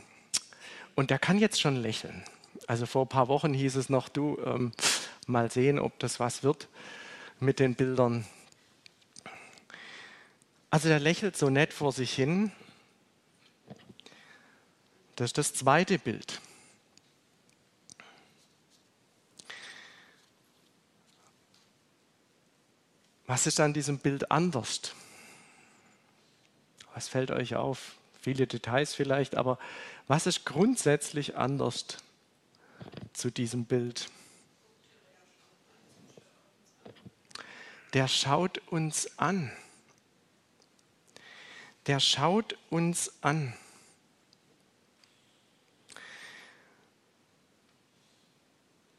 und 0.93 1.10
der 1.10 1.17
kann 1.17 1.39
jetzt 1.39 1.60
schon 1.60 1.77
lächeln. 1.77 2.24
Also 2.67 2.86
vor 2.86 3.05
ein 3.05 3.10
paar 3.10 3.27
Wochen 3.27 3.55
hieß 3.55 3.75
es 3.75 3.89
noch, 3.89 4.08
du, 4.08 4.38
ähm, 4.46 4.72
mal 5.25 5.50
sehen, 5.50 5.79
ob 5.79 5.98
das 5.98 6.20
was 6.20 6.43
wird 6.43 6.67
mit 7.39 7.60
den 7.60 7.74
Bildern. 7.74 8.25
Also 10.72 10.88
der 10.88 11.00
lächelt 11.00 11.38
so 11.38 11.51
nett 11.51 11.72
vor 11.74 11.92
sich 11.92 12.12
hin 12.13 12.51
das 15.22 15.30
ist 15.30 15.38
das 15.38 15.54
zweite 15.54 16.00
Bild. 16.00 16.42
Was 23.28 23.46
ist 23.46 23.60
an 23.60 23.72
diesem 23.72 24.00
Bild 24.00 24.32
anders? 24.32 24.96
Was 26.96 27.08
fällt 27.08 27.30
euch 27.30 27.56
auf? 27.56 27.98
Viele 28.20 28.48
Details 28.48 28.96
vielleicht, 28.96 29.36
aber 29.36 29.60
was 30.08 30.25
ist 30.25 30.44
grundsätzlich 30.44 31.38
anders 31.38 31.86
zu 33.13 33.30
diesem 33.30 33.66
Bild? 33.66 34.10
Der 37.94 38.08
schaut 38.08 38.58
uns 38.70 39.20
an. 39.20 39.51
Der 41.91 42.00
schaut 42.00 42.55
uns 42.69 43.12
an. 43.19 43.53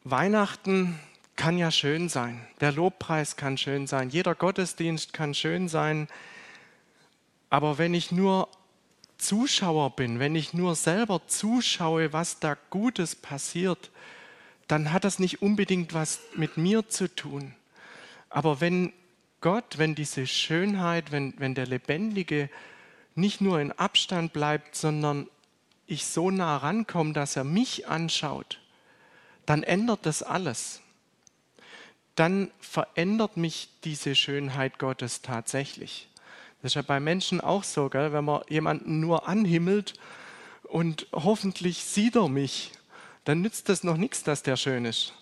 Weihnachten 0.05 1.01
kann 1.35 1.57
ja 1.57 1.71
schön 1.71 2.11
sein. 2.11 2.47
Der 2.61 2.71
Lobpreis 2.71 3.37
kann 3.37 3.57
schön 3.57 3.87
sein. 3.87 4.11
Jeder 4.11 4.35
Gottesdienst 4.35 5.15
kann 5.15 5.33
schön 5.33 5.69
sein. 5.69 6.07
Aber 7.49 7.79
wenn 7.79 7.95
ich 7.95 8.13
nur 8.13 8.51
Zuschauer 9.17 9.97
bin, 9.97 10.19
wenn 10.19 10.35
ich 10.35 10.53
nur 10.53 10.75
selber 10.75 11.27
zuschaue, 11.27 12.13
was 12.13 12.41
da 12.41 12.59
Gutes 12.69 13.17
passiert, 13.17 13.91
dann 14.69 14.93
hat 14.93 15.05
das 15.05 15.19
nicht 15.19 15.41
unbedingt 15.41 15.95
was 15.95 16.21
mit 16.35 16.59
mir 16.59 16.91
zu 16.91 17.09
tun. 17.09 17.55
Aber 18.29 18.61
wenn 18.61 18.93
Gott, 19.41 19.79
wenn 19.79 19.95
diese 19.95 20.27
Schönheit, 20.27 21.11
wenn, 21.11 21.33
wenn 21.39 21.55
der 21.55 21.67
Lebendige 21.67 22.51
nicht 23.15 23.41
nur 23.41 23.61
in 23.61 23.73
Abstand 23.73 24.33
bleibt, 24.33 24.75
sondern 24.75 25.29
ich 25.87 26.07
so 26.07 26.31
nah 26.31 26.57
rankomme, 26.57 27.13
dass 27.13 27.37
er 27.37 27.45
mich 27.45 27.87
anschaut, 27.87 28.61
dann 29.47 29.63
ändert 29.63 30.07
das 30.07 30.23
alles. 30.23 30.81
Dann 32.15 32.51
verändert 32.61 33.37
mich 33.37 33.71
diese 33.85 34.15
Schönheit 34.15 34.79
Gottes 34.79 35.23
tatsächlich. 35.23 36.09
Das 36.61 36.73
ist 36.73 36.77
ja 36.77 36.83
bei 36.83 37.01
Menschen 37.01 37.41
auch 37.41 37.65
so, 37.65 37.89
gell? 37.89 38.13
wenn 38.13 38.25
man 38.25 38.43
jemanden 38.49 39.01
nur 39.01 39.29
anhimmelt 39.29 39.95
und 40.65 41.07
hoffentlich 41.13 41.85
sieht 41.85 42.17
er 42.17 42.29
mich, 42.29 42.73
dann 43.25 43.41
nützt 43.41 43.69
das 43.69 43.85
noch 43.85 43.97
nichts, 43.97 44.23
dass 44.23 44.43
der 44.43 44.57
schön 44.57 44.85
ist 44.85 45.13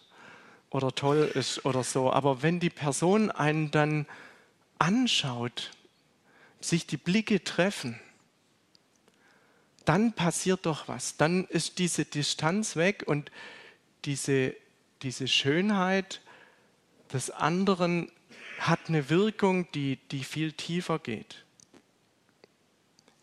oder 0.70 0.94
toll 0.94 1.30
ist 1.34 1.64
oder 1.64 1.82
so. 1.82 2.12
Aber 2.12 2.42
wenn 2.42 2.60
die 2.60 2.70
Person 2.70 3.30
einen 3.30 3.70
dann 3.70 4.06
anschaut, 4.78 5.70
sich 6.60 6.86
die 6.86 6.96
Blicke 6.96 7.42
treffen, 7.42 7.98
dann 9.84 10.12
passiert 10.12 10.66
doch 10.66 10.88
was. 10.88 11.16
Dann 11.16 11.46
ist 11.46 11.78
diese 11.78 12.04
Distanz 12.04 12.76
weg 12.76 13.04
und 13.06 13.30
diese, 14.04 14.54
diese 15.02 15.26
Schönheit 15.26 16.20
des 17.12 17.30
anderen 17.30 18.10
hat 18.58 18.88
eine 18.88 19.08
Wirkung, 19.08 19.70
die, 19.72 19.96
die 20.10 20.22
viel 20.22 20.52
tiefer 20.52 20.98
geht. 20.98 21.44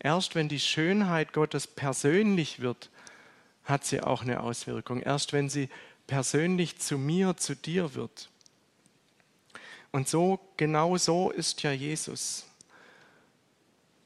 Erst 0.00 0.34
wenn 0.34 0.48
die 0.48 0.60
Schönheit 0.60 1.32
Gottes 1.32 1.66
persönlich 1.66 2.60
wird, 2.60 2.90
hat 3.64 3.84
sie 3.84 4.00
auch 4.00 4.22
eine 4.22 4.40
Auswirkung. 4.40 5.00
Erst 5.00 5.32
wenn 5.32 5.48
sie 5.48 5.68
persönlich 6.06 6.78
zu 6.78 6.98
mir, 6.98 7.36
zu 7.36 7.54
dir 7.54 7.94
wird. 7.94 8.30
Und 9.92 10.08
so, 10.08 10.40
genau 10.56 10.96
so 10.96 11.30
ist 11.30 11.62
ja 11.62 11.72
Jesus, 11.72 12.47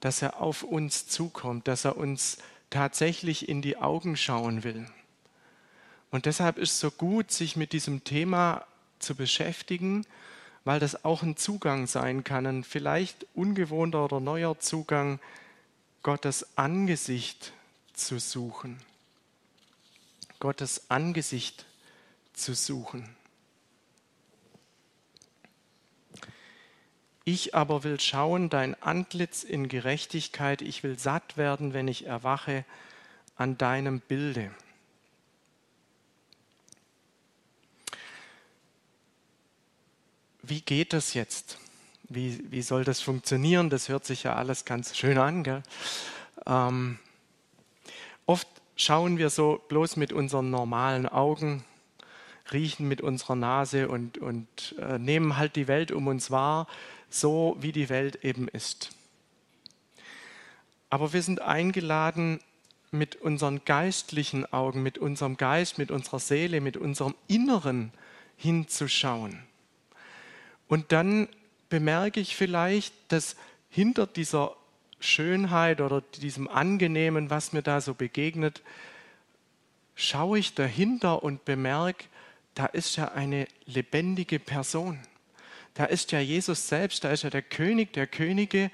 dass 0.02 0.20
er 0.20 0.42
auf 0.42 0.64
uns 0.64 1.06
zukommt, 1.06 1.68
dass 1.68 1.84
er 1.84 1.96
uns 1.96 2.38
tatsächlich 2.70 3.48
in 3.48 3.62
die 3.62 3.76
Augen 3.76 4.16
schauen 4.16 4.64
will. 4.64 4.84
Und 6.10 6.26
deshalb 6.26 6.58
ist 6.58 6.72
es 6.72 6.80
so 6.80 6.90
gut, 6.90 7.30
sich 7.30 7.54
mit 7.54 7.72
diesem 7.72 8.02
Thema 8.02 8.66
zu 8.98 9.14
beschäftigen, 9.14 10.04
weil 10.64 10.80
das 10.80 11.04
auch 11.04 11.22
ein 11.22 11.36
Zugang 11.36 11.86
sein 11.86 12.24
kann, 12.24 12.46
ein 12.46 12.64
vielleicht 12.64 13.26
ungewohnter 13.34 14.04
oder 14.04 14.18
neuer 14.18 14.58
Zugang, 14.58 15.20
Gottes 16.02 16.58
Angesicht 16.58 17.52
zu 17.92 18.18
suchen. 18.18 18.80
Gottes 20.40 20.90
Angesicht 20.90 21.64
zu 22.34 22.54
suchen. 22.54 23.08
Ich 27.24 27.54
aber 27.54 27.84
will 27.84 28.00
schauen 28.00 28.50
dein 28.50 28.80
Antlitz 28.82 29.44
in 29.44 29.68
Gerechtigkeit, 29.68 30.60
ich 30.60 30.82
will 30.82 30.98
satt 30.98 31.36
werden, 31.36 31.72
wenn 31.72 31.86
ich 31.86 32.06
erwache, 32.06 32.64
an 33.36 33.56
deinem 33.58 34.00
Bilde. 34.00 34.50
Wie 40.42 40.60
geht 40.60 40.92
das 40.92 41.14
jetzt? 41.14 41.58
Wie, 42.08 42.44
wie 42.50 42.62
soll 42.62 42.82
das 42.82 43.00
funktionieren? 43.00 43.70
Das 43.70 43.88
hört 43.88 44.04
sich 44.04 44.24
ja 44.24 44.34
alles 44.34 44.64
ganz 44.64 44.96
schön 44.96 45.16
an. 45.16 45.62
Ähm, 46.44 46.98
oft 48.26 48.48
schauen 48.74 49.18
wir 49.18 49.30
so 49.30 49.62
bloß 49.68 49.96
mit 49.96 50.12
unseren 50.12 50.50
normalen 50.50 51.08
Augen, 51.08 51.64
riechen 52.52 52.88
mit 52.88 53.00
unserer 53.00 53.36
Nase 53.36 53.88
und, 53.88 54.18
und 54.18 54.74
äh, 54.80 54.98
nehmen 54.98 55.36
halt 55.36 55.54
die 55.54 55.68
Welt 55.68 55.92
um 55.92 56.08
uns 56.08 56.32
wahr 56.32 56.66
so 57.14 57.56
wie 57.60 57.72
die 57.72 57.88
Welt 57.88 58.24
eben 58.24 58.48
ist. 58.48 58.90
Aber 60.90 61.12
wir 61.12 61.22
sind 61.22 61.40
eingeladen, 61.40 62.40
mit 62.92 63.16
unseren 63.16 63.64
geistlichen 63.64 64.52
Augen, 64.52 64.82
mit 64.82 64.98
unserem 64.98 65.38
Geist, 65.38 65.78
mit 65.78 65.90
unserer 65.90 66.18
Seele, 66.18 66.60
mit 66.60 66.76
unserem 66.76 67.14
Inneren 67.26 67.90
hinzuschauen. 68.36 69.42
Und 70.68 70.92
dann 70.92 71.28
bemerke 71.70 72.20
ich 72.20 72.36
vielleicht, 72.36 72.94
dass 73.08 73.36
hinter 73.70 74.06
dieser 74.06 74.54
Schönheit 75.00 75.80
oder 75.80 76.02
diesem 76.02 76.46
Angenehmen, 76.48 77.30
was 77.30 77.54
mir 77.54 77.62
da 77.62 77.80
so 77.80 77.94
begegnet, 77.94 78.62
schaue 79.94 80.38
ich 80.38 80.54
dahinter 80.54 81.22
und 81.22 81.46
bemerke, 81.46 82.04
da 82.54 82.66
ist 82.66 82.96
ja 82.96 83.12
eine 83.12 83.48
lebendige 83.64 84.38
Person. 84.38 84.98
Da 85.74 85.84
ist 85.86 86.12
ja 86.12 86.20
Jesus 86.20 86.68
selbst, 86.68 87.04
da 87.04 87.10
ist 87.10 87.22
ja 87.22 87.30
der 87.30 87.42
König 87.42 87.92
der 87.92 88.06
Könige, 88.06 88.70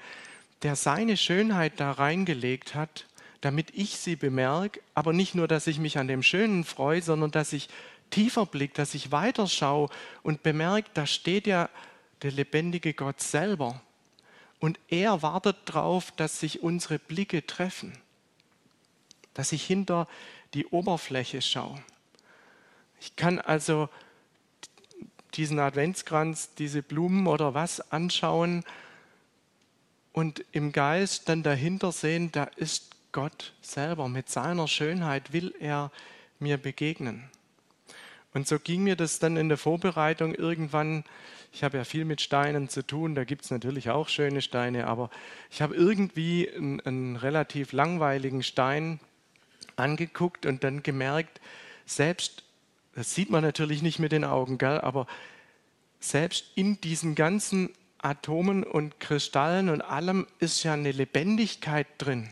der 0.61 0.75
seine 0.75 1.15
Schönheit 1.15 1.79
da 1.79 1.91
reingelegt 1.91 2.75
hat, 2.75 3.05
damit 3.41 3.71
ich 3.73 3.97
sie 3.97 4.17
bemerke, 4.17 4.81
aber 4.93 5.13
nicht 5.13 5.33
nur, 5.33 5.47
dass 5.47 5.67
ich 5.67 5.79
mich 5.79 5.97
an 5.97 6.09
dem 6.09 6.23
Schönen 6.23 6.65
freue, 6.65 7.01
sondern 7.01 7.31
dass 7.31 7.53
ich 7.53 7.69
tiefer 8.09 8.45
blicke, 8.45 8.73
dass 8.73 8.95
ich 8.95 9.11
weiterschaue 9.11 9.89
und 10.23 10.43
bemerke, 10.43 10.89
da 10.93 11.05
steht 11.05 11.47
ja 11.47 11.69
der 12.21 12.31
lebendige 12.31 12.93
Gott 12.93 13.21
selber. 13.21 13.81
Und 14.59 14.77
er 14.89 15.21
wartet 15.21 15.55
darauf, 15.65 16.11
dass 16.11 16.41
sich 16.41 16.61
unsere 16.61 16.99
Blicke 16.99 17.45
treffen, 17.45 17.97
dass 19.33 19.53
ich 19.53 19.65
hinter 19.65 20.07
die 20.53 20.65
Oberfläche 20.65 21.41
schaue. 21.41 21.81
Ich 22.99 23.15
kann 23.15 23.39
also 23.39 23.87
diesen 25.35 25.59
Adventskranz, 25.59 26.53
diese 26.55 26.81
Blumen 26.81 27.27
oder 27.27 27.53
was 27.53 27.91
anschauen 27.91 28.63
und 30.11 30.43
im 30.51 30.71
Geist 30.71 31.29
dann 31.29 31.43
dahinter 31.43 31.91
sehen, 31.91 32.31
da 32.31 32.43
ist 32.43 32.95
Gott 33.11 33.53
selber. 33.61 34.07
Mit 34.07 34.29
seiner 34.29 34.67
Schönheit 34.67 35.33
will 35.33 35.53
er 35.59 35.91
mir 36.39 36.57
begegnen. 36.57 37.29
Und 38.33 38.47
so 38.47 38.59
ging 38.59 38.83
mir 38.83 38.95
das 38.95 39.19
dann 39.19 39.37
in 39.37 39.49
der 39.49 39.57
Vorbereitung 39.57 40.35
irgendwann. 40.35 41.03
Ich 41.51 41.63
habe 41.63 41.77
ja 41.77 41.83
viel 41.83 42.05
mit 42.05 42.21
Steinen 42.21 42.69
zu 42.69 42.85
tun, 42.85 43.15
da 43.15 43.23
gibt 43.23 43.45
es 43.45 43.51
natürlich 43.51 43.89
auch 43.89 44.07
schöne 44.07 44.41
Steine, 44.41 44.85
aber 44.85 45.09
ich 45.49 45.61
habe 45.63 45.75
irgendwie 45.75 46.47
einen, 46.49 46.79
einen 46.81 47.15
relativ 47.15 47.71
langweiligen 47.71 48.43
Stein 48.43 48.99
angeguckt 49.75 50.45
und 50.45 50.63
dann 50.63 50.83
gemerkt, 50.83 51.41
selbst, 51.85 52.43
das 52.95 53.13
sieht 53.15 53.29
man 53.29 53.43
natürlich 53.43 53.81
nicht 53.81 53.99
mit 53.99 54.11
den 54.11 54.23
Augen, 54.23 54.57
gell, 54.57 54.79
aber 54.81 55.07
selbst 55.99 56.45
in 56.55 56.79
diesen 56.81 57.15
ganzen 57.15 57.69
Atomen 57.97 58.63
und 58.63 58.99
Kristallen 58.99 59.69
und 59.69 59.81
allem 59.81 60.25
ist 60.39 60.63
ja 60.63 60.73
eine 60.73 60.91
Lebendigkeit 60.91 61.87
drin. 61.97 62.31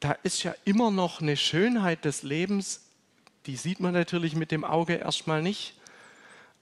Da 0.00 0.12
ist 0.12 0.42
ja 0.42 0.54
immer 0.64 0.90
noch 0.90 1.20
eine 1.20 1.36
Schönheit 1.36 2.04
des 2.04 2.22
Lebens, 2.22 2.86
die 3.46 3.56
sieht 3.56 3.80
man 3.80 3.92
natürlich 3.92 4.34
mit 4.34 4.50
dem 4.50 4.64
Auge 4.64 4.94
erstmal 4.94 5.42
nicht, 5.42 5.74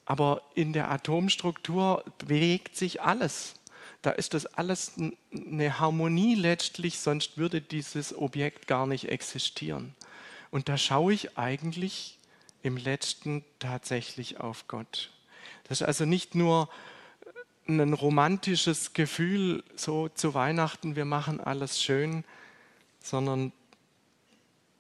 aber 0.05 0.43
in 0.55 0.73
der 0.73 0.91
Atomstruktur 0.91 2.05
bewegt 2.19 2.77
sich 2.77 3.03
alles. 3.03 3.55
Da 4.03 4.11
ist 4.11 4.35
das 4.35 4.47
alles 4.47 4.93
eine 4.97 5.81
Harmonie 5.81 6.35
letztlich, 6.35 6.99
sonst 6.99 7.37
würde 7.37 7.61
dieses 7.61 8.17
Objekt 8.17 8.67
gar 8.67 8.87
nicht 8.87 9.09
existieren. 9.09 9.95
Und 10.51 10.69
da 10.69 10.79
schaue 10.79 11.13
ich 11.13 11.37
eigentlich 11.37 12.18
im 12.63 12.77
letzten 12.77 13.45
tatsächlich 13.59 14.41
auf 14.41 14.69
Gott. 14.69 15.11
Das 15.65 15.81
ist 15.81 15.87
also 15.87 16.05
nicht 16.05 16.35
nur 16.35 16.69
ein 17.69 17.93
romantisches 17.93 18.95
Gefühl, 18.95 19.63
so 19.77 20.09
zu 20.09 20.35
Weihnachten, 20.35 20.97
wir 20.97 21.05
machen 21.05 21.41
alles 21.41 21.83
schön, 21.83 22.25
sondern 23.01 23.53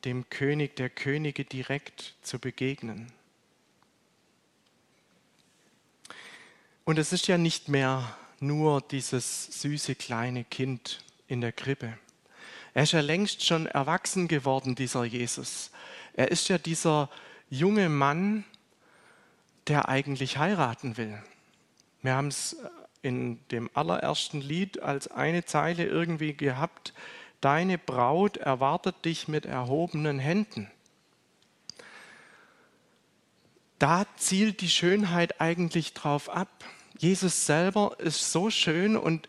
dem 0.04 0.28
König 0.30 0.76
der 0.76 0.88
Könige 0.88 1.44
direkt 1.44 2.14
zu 2.22 2.38
begegnen. 2.38 3.12
Und 6.84 6.98
es 6.98 7.12
ist 7.12 7.26
ja 7.28 7.36
nicht 7.36 7.68
mehr 7.68 8.16
nur 8.40 8.80
dieses 8.80 9.60
süße 9.60 9.94
kleine 9.94 10.44
Kind 10.44 11.04
in 11.26 11.42
der 11.42 11.52
Krippe. 11.52 11.98
Er 12.72 12.84
ist 12.84 12.92
ja 12.92 13.00
längst 13.00 13.44
schon 13.44 13.66
erwachsen 13.66 14.28
geworden, 14.28 14.74
dieser 14.74 15.04
Jesus. 15.04 15.70
Er 16.14 16.30
ist 16.30 16.48
ja 16.48 16.56
dieser 16.56 17.10
junge 17.50 17.88
Mann, 17.88 18.44
der 19.66 19.88
eigentlich 19.88 20.38
heiraten 20.38 20.96
will. 20.96 21.22
Wir 22.02 22.14
haben 22.14 22.28
es 22.28 22.56
in 23.02 23.38
dem 23.48 23.70
allerersten 23.74 24.40
Lied 24.40 24.80
als 24.80 25.08
eine 25.08 25.44
Zeile 25.44 25.84
irgendwie 25.84 26.34
gehabt, 26.34 26.94
deine 27.40 27.78
Braut 27.78 28.36
erwartet 28.36 29.04
dich 29.04 29.28
mit 29.28 29.46
erhobenen 29.46 30.18
Händen. 30.18 30.70
Da 33.78 34.06
zielt 34.16 34.60
die 34.60 34.70
Schönheit 34.70 35.40
eigentlich 35.40 35.94
drauf 35.94 36.28
ab. 36.28 36.48
Jesus 36.98 37.46
selber 37.46 37.96
ist 37.98 38.32
so 38.32 38.50
schön 38.50 38.96
und 38.96 39.28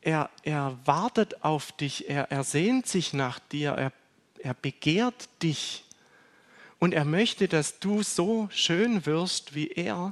er, 0.00 0.30
er 0.44 0.78
wartet 0.84 1.42
auf 1.42 1.72
dich, 1.72 2.08
er, 2.08 2.30
er 2.30 2.44
sehnt 2.44 2.86
sich 2.86 3.12
nach 3.12 3.40
dir, 3.40 3.72
er, 3.72 3.92
er 4.38 4.54
begehrt 4.54 5.28
dich. 5.42 5.84
Und 6.78 6.94
er 6.94 7.04
möchte, 7.04 7.48
dass 7.48 7.80
du 7.80 8.02
so 8.02 8.48
schön 8.50 9.04
wirst 9.04 9.54
wie 9.54 9.68
er, 9.68 10.10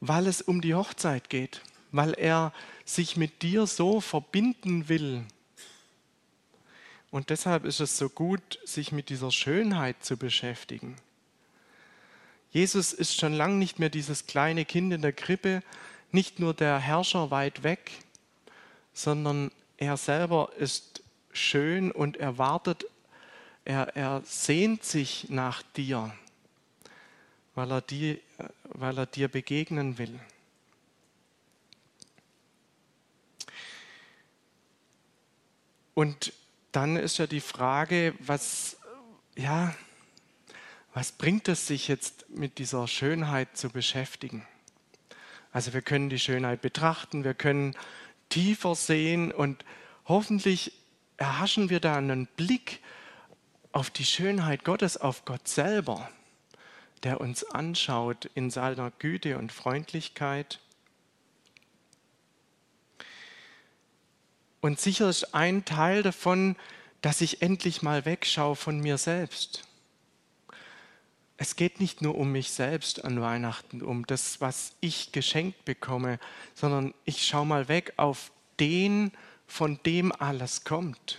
weil 0.00 0.26
es 0.26 0.42
um 0.42 0.60
die 0.60 0.74
Hochzeit 0.74 1.30
geht, 1.30 1.62
weil 1.92 2.12
er 2.14 2.52
sich 2.84 3.16
mit 3.16 3.42
dir 3.42 3.66
so 3.66 4.00
verbinden 4.00 4.88
will. 4.88 5.24
Und 7.10 7.30
deshalb 7.30 7.64
ist 7.64 7.80
es 7.80 7.96
so 7.96 8.08
gut, 8.08 8.58
sich 8.64 8.92
mit 8.92 9.08
dieser 9.08 9.30
Schönheit 9.30 10.04
zu 10.04 10.16
beschäftigen. 10.16 10.96
Jesus 12.50 12.92
ist 12.92 13.18
schon 13.18 13.32
lange 13.32 13.56
nicht 13.56 13.78
mehr 13.78 13.88
dieses 13.88 14.26
kleine 14.26 14.64
Kind 14.64 14.92
in 14.92 15.02
der 15.02 15.12
Krippe, 15.12 15.62
nicht 16.12 16.38
nur 16.38 16.54
der 16.54 16.78
Herrscher 16.78 17.30
weit 17.30 17.62
weg, 17.62 17.90
sondern 18.92 19.50
er 19.78 19.96
selber 19.96 20.50
ist 20.58 21.02
schön 21.32 21.90
und 21.90 22.16
erwartet 22.16 22.86
er, 23.66 23.96
er 23.96 24.22
sehnt 24.24 24.84
sich 24.84 25.28
nach 25.28 25.62
dir, 25.62 26.14
weil 27.54 27.70
er, 27.72 27.80
die, 27.80 28.20
weil 28.64 28.96
er 28.96 29.06
dir 29.06 29.28
begegnen 29.28 29.98
will. 29.98 30.18
Und 35.94 36.32
dann 36.70 36.96
ist 36.96 37.18
ja 37.18 37.26
die 37.26 37.40
Frage, 37.40 38.14
was, 38.20 38.76
ja, 39.34 39.74
was 40.94 41.10
bringt 41.10 41.48
es 41.48 41.66
sich 41.66 41.88
jetzt 41.88 42.28
mit 42.30 42.58
dieser 42.58 42.86
Schönheit 42.86 43.56
zu 43.56 43.70
beschäftigen? 43.70 44.46
Also 45.52 45.72
wir 45.72 45.82
können 45.82 46.08
die 46.08 46.18
Schönheit 46.18 46.60
betrachten, 46.60 47.24
wir 47.24 47.34
können 47.34 47.74
tiefer 48.28 48.74
sehen 48.74 49.32
und 49.32 49.64
hoffentlich 50.04 50.72
erhaschen 51.16 51.68
wir 51.70 51.80
da 51.80 51.96
einen 51.96 52.26
Blick 52.26 52.80
auf 53.76 53.90
die 53.90 54.06
Schönheit 54.06 54.64
Gottes, 54.64 54.96
auf 54.96 55.26
Gott 55.26 55.46
selber, 55.46 56.08
der 57.02 57.20
uns 57.20 57.44
anschaut 57.44 58.24
in 58.34 58.48
seiner 58.48 58.90
Güte 58.90 59.36
und 59.36 59.52
Freundlichkeit. 59.52 60.60
Und 64.62 64.80
sicher 64.80 65.10
ist 65.10 65.34
ein 65.34 65.66
Teil 65.66 66.02
davon, 66.02 66.56
dass 67.02 67.20
ich 67.20 67.42
endlich 67.42 67.82
mal 67.82 68.06
wegschaue 68.06 68.56
von 68.56 68.80
mir 68.80 68.96
selbst. 68.96 69.64
Es 71.36 71.54
geht 71.54 71.78
nicht 71.78 72.00
nur 72.00 72.14
um 72.14 72.32
mich 72.32 72.52
selbst 72.52 73.04
an 73.04 73.20
Weihnachten, 73.20 73.82
um 73.82 74.06
das, 74.06 74.40
was 74.40 74.72
ich 74.80 75.12
geschenkt 75.12 75.66
bekomme, 75.66 76.18
sondern 76.54 76.94
ich 77.04 77.26
schaue 77.26 77.44
mal 77.44 77.68
weg 77.68 77.92
auf 77.98 78.32
den, 78.58 79.12
von 79.46 79.78
dem 79.84 80.12
alles 80.12 80.64
kommt 80.64 81.18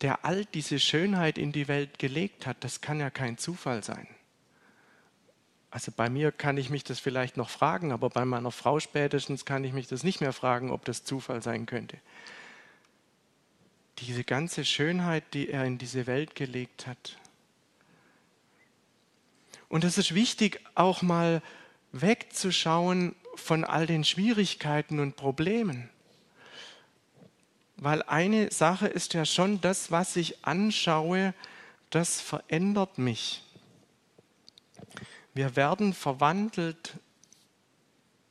der 0.00 0.24
all 0.24 0.44
diese 0.46 0.78
Schönheit 0.78 1.38
in 1.38 1.52
die 1.52 1.68
Welt 1.68 1.98
gelegt 1.98 2.46
hat, 2.46 2.64
das 2.64 2.80
kann 2.80 3.00
ja 3.00 3.10
kein 3.10 3.38
Zufall 3.38 3.84
sein. 3.84 4.06
Also 5.70 5.92
bei 5.92 6.10
mir 6.10 6.32
kann 6.32 6.56
ich 6.56 6.68
mich 6.68 6.82
das 6.82 6.98
vielleicht 6.98 7.36
noch 7.36 7.48
fragen, 7.48 7.92
aber 7.92 8.10
bei 8.10 8.24
meiner 8.24 8.50
Frau 8.50 8.80
spätestens 8.80 9.44
kann 9.44 9.62
ich 9.62 9.72
mich 9.72 9.86
das 9.86 10.02
nicht 10.02 10.20
mehr 10.20 10.32
fragen, 10.32 10.70
ob 10.70 10.84
das 10.84 11.04
Zufall 11.04 11.42
sein 11.42 11.66
könnte. 11.66 11.98
Diese 13.98 14.24
ganze 14.24 14.64
Schönheit, 14.64 15.34
die 15.34 15.48
er 15.48 15.64
in 15.64 15.78
diese 15.78 16.06
Welt 16.06 16.34
gelegt 16.34 16.86
hat. 16.86 17.18
Und 19.68 19.84
es 19.84 19.98
ist 19.98 20.14
wichtig, 20.14 20.60
auch 20.74 21.02
mal 21.02 21.42
wegzuschauen 21.92 23.14
von 23.36 23.64
all 23.64 23.86
den 23.86 24.02
Schwierigkeiten 24.02 24.98
und 24.98 25.14
Problemen. 25.14 25.88
Weil 27.82 28.02
eine 28.02 28.52
Sache 28.52 28.88
ist 28.88 29.14
ja 29.14 29.24
schon, 29.24 29.62
das, 29.62 29.90
was 29.90 30.14
ich 30.16 30.44
anschaue, 30.44 31.32
das 31.88 32.20
verändert 32.20 32.98
mich. 32.98 33.42
Wir 35.32 35.56
werden 35.56 35.94
verwandelt 35.94 36.92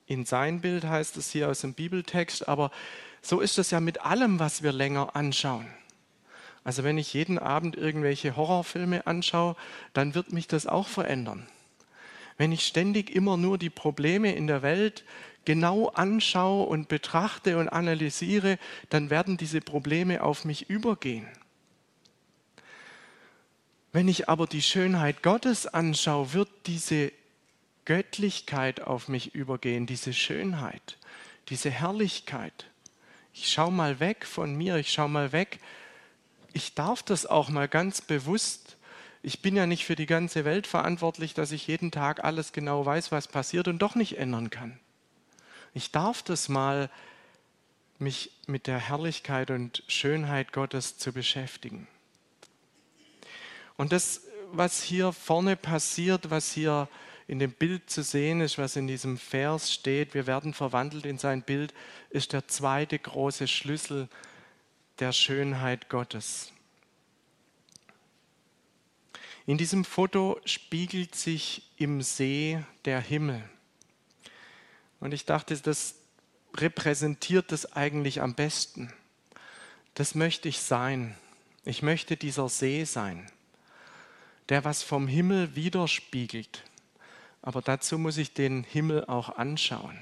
in 0.06 0.24
sein 0.24 0.62
Bild, 0.62 0.84
heißt 0.84 1.18
es 1.18 1.32
hier 1.32 1.50
aus 1.50 1.62
dem 1.62 1.74
Bibeltext, 1.74 2.48
aber 2.48 2.70
so 3.24 3.40
ist 3.40 3.58
es 3.58 3.72
ja 3.72 3.80
mit 3.80 4.06
allem, 4.06 4.38
was 4.38 4.62
wir 4.62 4.72
länger 4.72 5.16
anschauen. 5.16 5.66
Also 6.64 6.84
wenn 6.84 7.00
ich 7.00 7.16
jeden 7.16 7.40
Abend 7.40 7.76
irgendwelche 7.76 8.36
Horrorfilme 8.36 9.08
anschaue, 9.08 9.56
dann 9.94 10.14
wird 10.14 10.32
mich 10.32 10.48
das 10.48 10.68
auch 10.68 10.88
verändern. 10.88 11.48
Wenn 12.38 12.52
ich 12.52 12.68
ständig 12.68 13.10
immer 13.10 13.36
nur 13.36 13.58
die 13.58 13.72
Probleme 13.72 14.32
in 14.36 14.46
der 14.46 14.62
Welt 14.62 15.04
genau 15.50 15.88
anschaue 15.88 16.68
und 16.68 16.90
betrachte 16.90 17.58
und 17.58 17.70
analysiere, 17.70 18.60
dann 18.92 19.10
werden 19.10 19.36
diese 19.36 19.62
Probleme 19.62 20.22
auf 20.22 20.46
mich 20.46 20.70
übergehen. 20.70 21.28
Wenn 23.92 24.08
ich 24.08 24.30
aber 24.30 24.46
die 24.46 24.62
Schönheit 24.62 25.24
Gottes 25.24 25.66
anschaue, 25.66 26.34
wird 26.34 26.50
diese 26.68 27.12
Göttlichkeit 27.86 28.82
auf 28.82 29.08
mich 29.08 29.34
übergehen, 29.34 29.88
diese 29.88 30.14
Schönheit, 30.14 31.00
diese 31.48 31.72
Herrlichkeit. 31.72 32.68
Ich 33.34 33.52
schaue 33.52 33.72
mal 33.72 34.00
weg 34.00 34.28
von 34.28 34.54
mir, 34.54 34.76
ich 34.76 34.92
schaue 34.92 35.10
mal 35.10 35.32
weg. 35.32 35.60
Ich 36.54 36.76
darf 36.76 37.02
das 37.02 37.26
auch 37.26 37.50
mal 37.50 37.68
ganz 37.68 38.02
bewusst. 38.02 38.78
Ich 39.24 39.42
bin 39.42 39.56
ja 39.56 39.66
nicht 39.66 39.84
für 39.84 39.96
die 39.96 40.06
ganze 40.06 40.46
Welt 40.46 40.68
verantwortlich, 40.68 41.34
dass 41.34 41.52
ich 41.52 41.66
jeden 41.66 41.90
Tag 41.90 42.24
alles 42.24 42.52
genau 42.52 42.86
weiß, 42.86 43.12
was 43.12 43.28
passiert 43.28 43.68
und 43.68 43.80
doch 43.80 43.96
nicht 43.96 44.20
ändern 44.20 44.52
kann. 44.52 44.80
Ich 45.80 45.94
darf 45.94 46.24
das 46.24 46.50
mal, 46.50 46.90
mich 48.00 48.32
mit 48.48 48.68
der 48.68 48.80
Herrlichkeit 48.80 49.50
und 49.50 49.82
Schönheit 49.88 50.52
Gottes 50.52 50.98
zu 50.98 51.14
beschäftigen. 51.14 51.88
Und 53.78 53.94
das, 53.94 54.24
was 54.52 54.84
hier 54.84 55.14
vorne 55.14 55.56
passiert, 55.56 56.32
was 56.32 56.52
hier 56.52 56.90
in 57.28 57.40
dem 57.40 57.54
Bild 57.54 57.90
zu 57.90 58.04
sehen 58.04 58.42
ist, 58.42 58.58
was 58.58 58.76
in 58.76 58.88
diesem 58.88 59.18
Vers 59.18 59.72
steht, 59.72 60.14
wir 60.14 60.28
werden 60.28 60.54
verwandelt 60.54 61.06
in 61.06 61.18
sein 61.18 61.44
Bild, 61.44 61.74
ist 62.10 62.34
der 62.34 62.46
zweite 62.50 63.00
große 63.00 63.48
Schlüssel 63.48 64.10
der 65.00 65.14
Schönheit 65.14 65.88
Gottes. 65.88 66.52
In 69.46 69.58
diesem 69.58 69.86
Foto 69.86 70.42
spiegelt 70.44 71.16
sich 71.16 71.72
im 71.78 72.02
See 72.02 72.62
der 72.84 73.00
Himmel. 73.00 73.50
Und 75.00 75.14
ich 75.14 75.26
dachte, 75.26 75.56
das 75.58 75.96
repräsentiert 76.56 77.52
das 77.52 77.74
eigentlich 77.74 78.22
am 78.22 78.36
besten. 78.36 78.92
Das 79.94 80.16
möchte 80.16 80.50
ich 80.50 80.60
sein. 80.60 81.16
Ich 81.66 81.82
möchte 81.82 82.18
dieser 82.18 82.50
See 82.50 82.84
sein 82.84 83.30
der 84.50 84.66
was 84.66 84.84
vom 84.84 85.08
Himmel 85.08 85.56
widerspiegelt. 85.56 86.64
Aber 87.42 87.62
dazu 87.62 87.98
muss 87.98 88.18
ich 88.18 88.34
den 88.34 88.64
Himmel 88.64 89.06
auch 89.06 89.38
anschauen. 89.38 89.98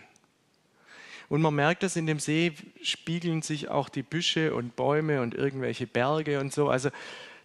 Und 1.29 1.41
man 1.41 1.53
merkt, 1.53 1.83
dass 1.83 1.97
in 1.97 2.07
dem 2.07 2.19
See 2.19 2.53
spiegeln 2.81 3.41
sich 3.41 3.67
auch 3.67 3.89
die 3.89 4.01
Büsche 4.01 4.55
und 4.55 4.75
Bäume 4.77 5.21
und 5.21 5.35
irgendwelche 5.35 5.85
Berge 5.85 6.39
und 6.39 6.53
so. 6.53 6.69
Also 6.69 6.89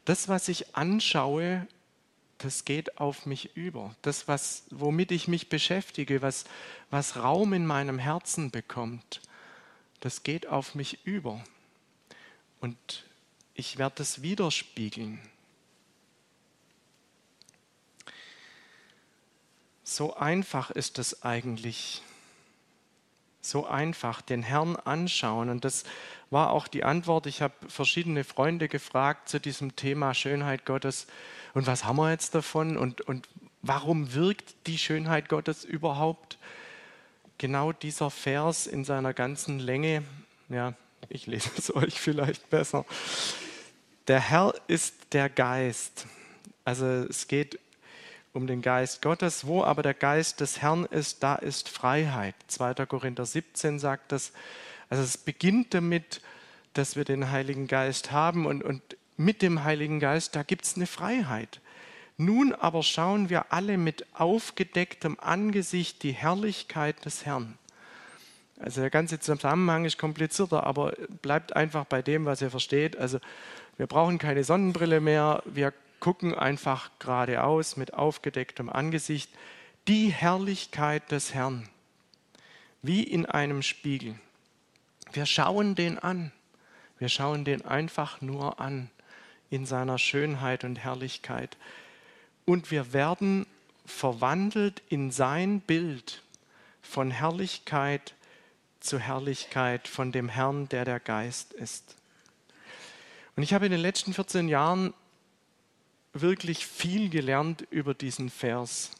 das, 0.04 0.28
was 0.28 0.48
ich 0.48 0.76
anschaue, 0.76 1.66
das 2.42 2.64
geht 2.64 2.98
auf 2.98 3.26
mich 3.26 3.56
über. 3.56 3.94
Das, 4.02 4.28
was, 4.28 4.64
womit 4.70 5.12
ich 5.12 5.28
mich 5.28 5.48
beschäftige, 5.48 6.22
was, 6.22 6.44
was 6.90 7.16
Raum 7.16 7.52
in 7.52 7.66
meinem 7.66 7.98
Herzen 7.98 8.50
bekommt, 8.50 9.20
das 10.00 10.22
geht 10.24 10.46
auf 10.46 10.74
mich 10.74 11.06
über. 11.06 11.42
Und 12.60 13.04
ich 13.54 13.78
werde 13.78 13.96
das 13.96 14.22
widerspiegeln. 14.22 15.20
So 19.84 20.16
einfach 20.16 20.70
ist 20.70 20.98
es 20.98 21.22
eigentlich. 21.22 22.02
So 23.42 23.66
einfach, 23.66 24.22
den 24.22 24.42
Herrn 24.42 24.76
anschauen. 24.76 25.50
Und 25.50 25.64
das 25.64 25.84
war 26.30 26.50
auch 26.50 26.68
die 26.68 26.84
Antwort. 26.84 27.26
Ich 27.26 27.42
habe 27.42 27.54
verschiedene 27.68 28.24
Freunde 28.24 28.68
gefragt 28.68 29.28
zu 29.28 29.40
diesem 29.40 29.76
Thema 29.76 30.14
Schönheit 30.14 30.64
Gottes. 30.64 31.06
Und 31.52 31.66
was 31.66 31.84
haben 31.84 31.96
wir 31.96 32.10
jetzt 32.10 32.34
davon? 32.34 32.76
Und, 32.76 33.02
und 33.02 33.28
warum 33.60 34.14
wirkt 34.14 34.54
die 34.66 34.78
Schönheit 34.78 35.28
Gottes 35.28 35.64
überhaupt? 35.64 36.38
Genau 37.38 37.72
dieser 37.72 38.10
Vers 38.10 38.66
in 38.66 38.84
seiner 38.84 39.12
ganzen 39.12 39.58
Länge. 39.58 40.04
Ja, 40.48 40.74
ich 41.08 41.26
lese 41.26 41.50
es 41.58 41.74
euch 41.74 42.00
vielleicht 42.00 42.48
besser. 42.48 42.84
Der 44.08 44.20
Herr 44.20 44.54
ist 44.68 44.94
der 45.12 45.28
Geist. 45.28 46.06
Also 46.64 46.86
es 46.86 47.26
geht 47.26 47.58
um 48.32 48.46
den 48.46 48.62
Geist 48.62 49.02
Gottes. 49.02 49.46
Wo 49.46 49.62
aber 49.62 49.82
der 49.82 49.94
Geist 49.94 50.40
des 50.40 50.62
Herrn 50.62 50.84
ist, 50.86 51.22
da 51.22 51.34
ist 51.34 51.68
Freiheit. 51.68 52.34
2. 52.48 52.74
Korinther 52.86 53.26
17 53.26 53.78
sagt 53.78 54.12
das. 54.12 54.32
Also 54.88 55.02
es 55.02 55.18
beginnt 55.18 55.74
damit, 55.74 56.20
dass 56.74 56.96
wir 56.96 57.04
den 57.04 57.30
Heiligen 57.30 57.66
Geist 57.66 58.12
haben 58.12 58.46
und, 58.46 58.62
und 58.62 58.82
mit 59.16 59.42
dem 59.42 59.64
Heiligen 59.64 60.00
Geist, 60.00 60.34
da 60.36 60.42
gibt 60.42 60.64
es 60.64 60.76
eine 60.76 60.86
Freiheit. 60.86 61.60
Nun 62.16 62.54
aber 62.54 62.82
schauen 62.82 63.30
wir 63.30 63.52
alle 63.52 63.78
mit 63.78 64.06
aufgedecktem 64.14 65.18
Angesicht 65.20 66.02
die 66.02 66.12
Herrlichkeit 66.12 67.04
des 67.04 67.24
Herrn. 67.26 67.58
Also 68.58 68.80
der 68.80 68.90
ganze 68.90 69.18
Zusammenhang 69.18 69.84
ist 69.84 69.98
komplizierter, 69.98 70.64
aber 70.64 70.92
bleibt 71.20 71.56
einfach 71.56 71.84
bei 71.84 72.00
dem, 72.00 72.26
was 72.26 72.42
ihr 72.42 72.50
versteht. 72.50 72.96
Also 72.96 73.18
wir 73.76 73.86
brauchen 73.86 74.18
keine 74.18 74.44
Sonnenbrille 74.44 75.00
mehr, 75.00 75.42
wir 75.46 75.72
gucken 76.02 76.34
einfach 76.34 76.90
geradeaus 76.98 77.76
mit 77.76 77.94
aufgedecktem 77.94 78.68
Angesicht 78.68 79.30
die 79.86 80.08
Herrlichkeit 80.08 81.12
des 81.12 81.32
Herrn, 81.32 81.68
wie 82.82 83.04
in 83.04 83.24
einem 83.24 83.62
Spiegel. 83.62 84.16
Wir 85.12 85.26
schauen 85.26 85.76
den 85.76 86.00
an. 86.00 86.32
Wir 86.98 87.08
schauen 87.08 87.44
den 87.44 87.64
einfach 87.64 88.20
nur 88.20 88.58
an 88.58 88.90
in 89.48 89.64
seiner 89.64 89.96
Schönheit 89.96 90.64
und 90.64 90.74
Herrlichkeit. 90.74 91.56
Und 92.46 92.72
wir 92.72 92.92
werden 92.92 93.46
verwandelt 93.86 94.82
in 94.88 95.12
sein 95.12 95.60
Bild 95.60 96.24
von 96.82 97.12
Herrlichkeit 97.12 98.14
zu 98.80 98.98
Herrlichkeit 98.98 99.86
von 99.86 100.10
dem 100.10 100.28
Herrn, 100.28 100.68
der 100.68 100.84
der 100.84 100.98
Geist 100.98 101.52
ist. 101.52 101.94
Und 103.36 103.44
ich 103.44 103.54
habe 103.54 103.66
in 103.66 103.72
den 103.72 103.80
letzten 103.80 104.12
14 104.12 104.48
Jahren 104.48 104.92
wirklich 106.12 106.66
viel 106.66 107.08
gelernt 107.08 107.66
über 107.70 107.94
diesen 107.94 108.30
Vers. 108.30 108.90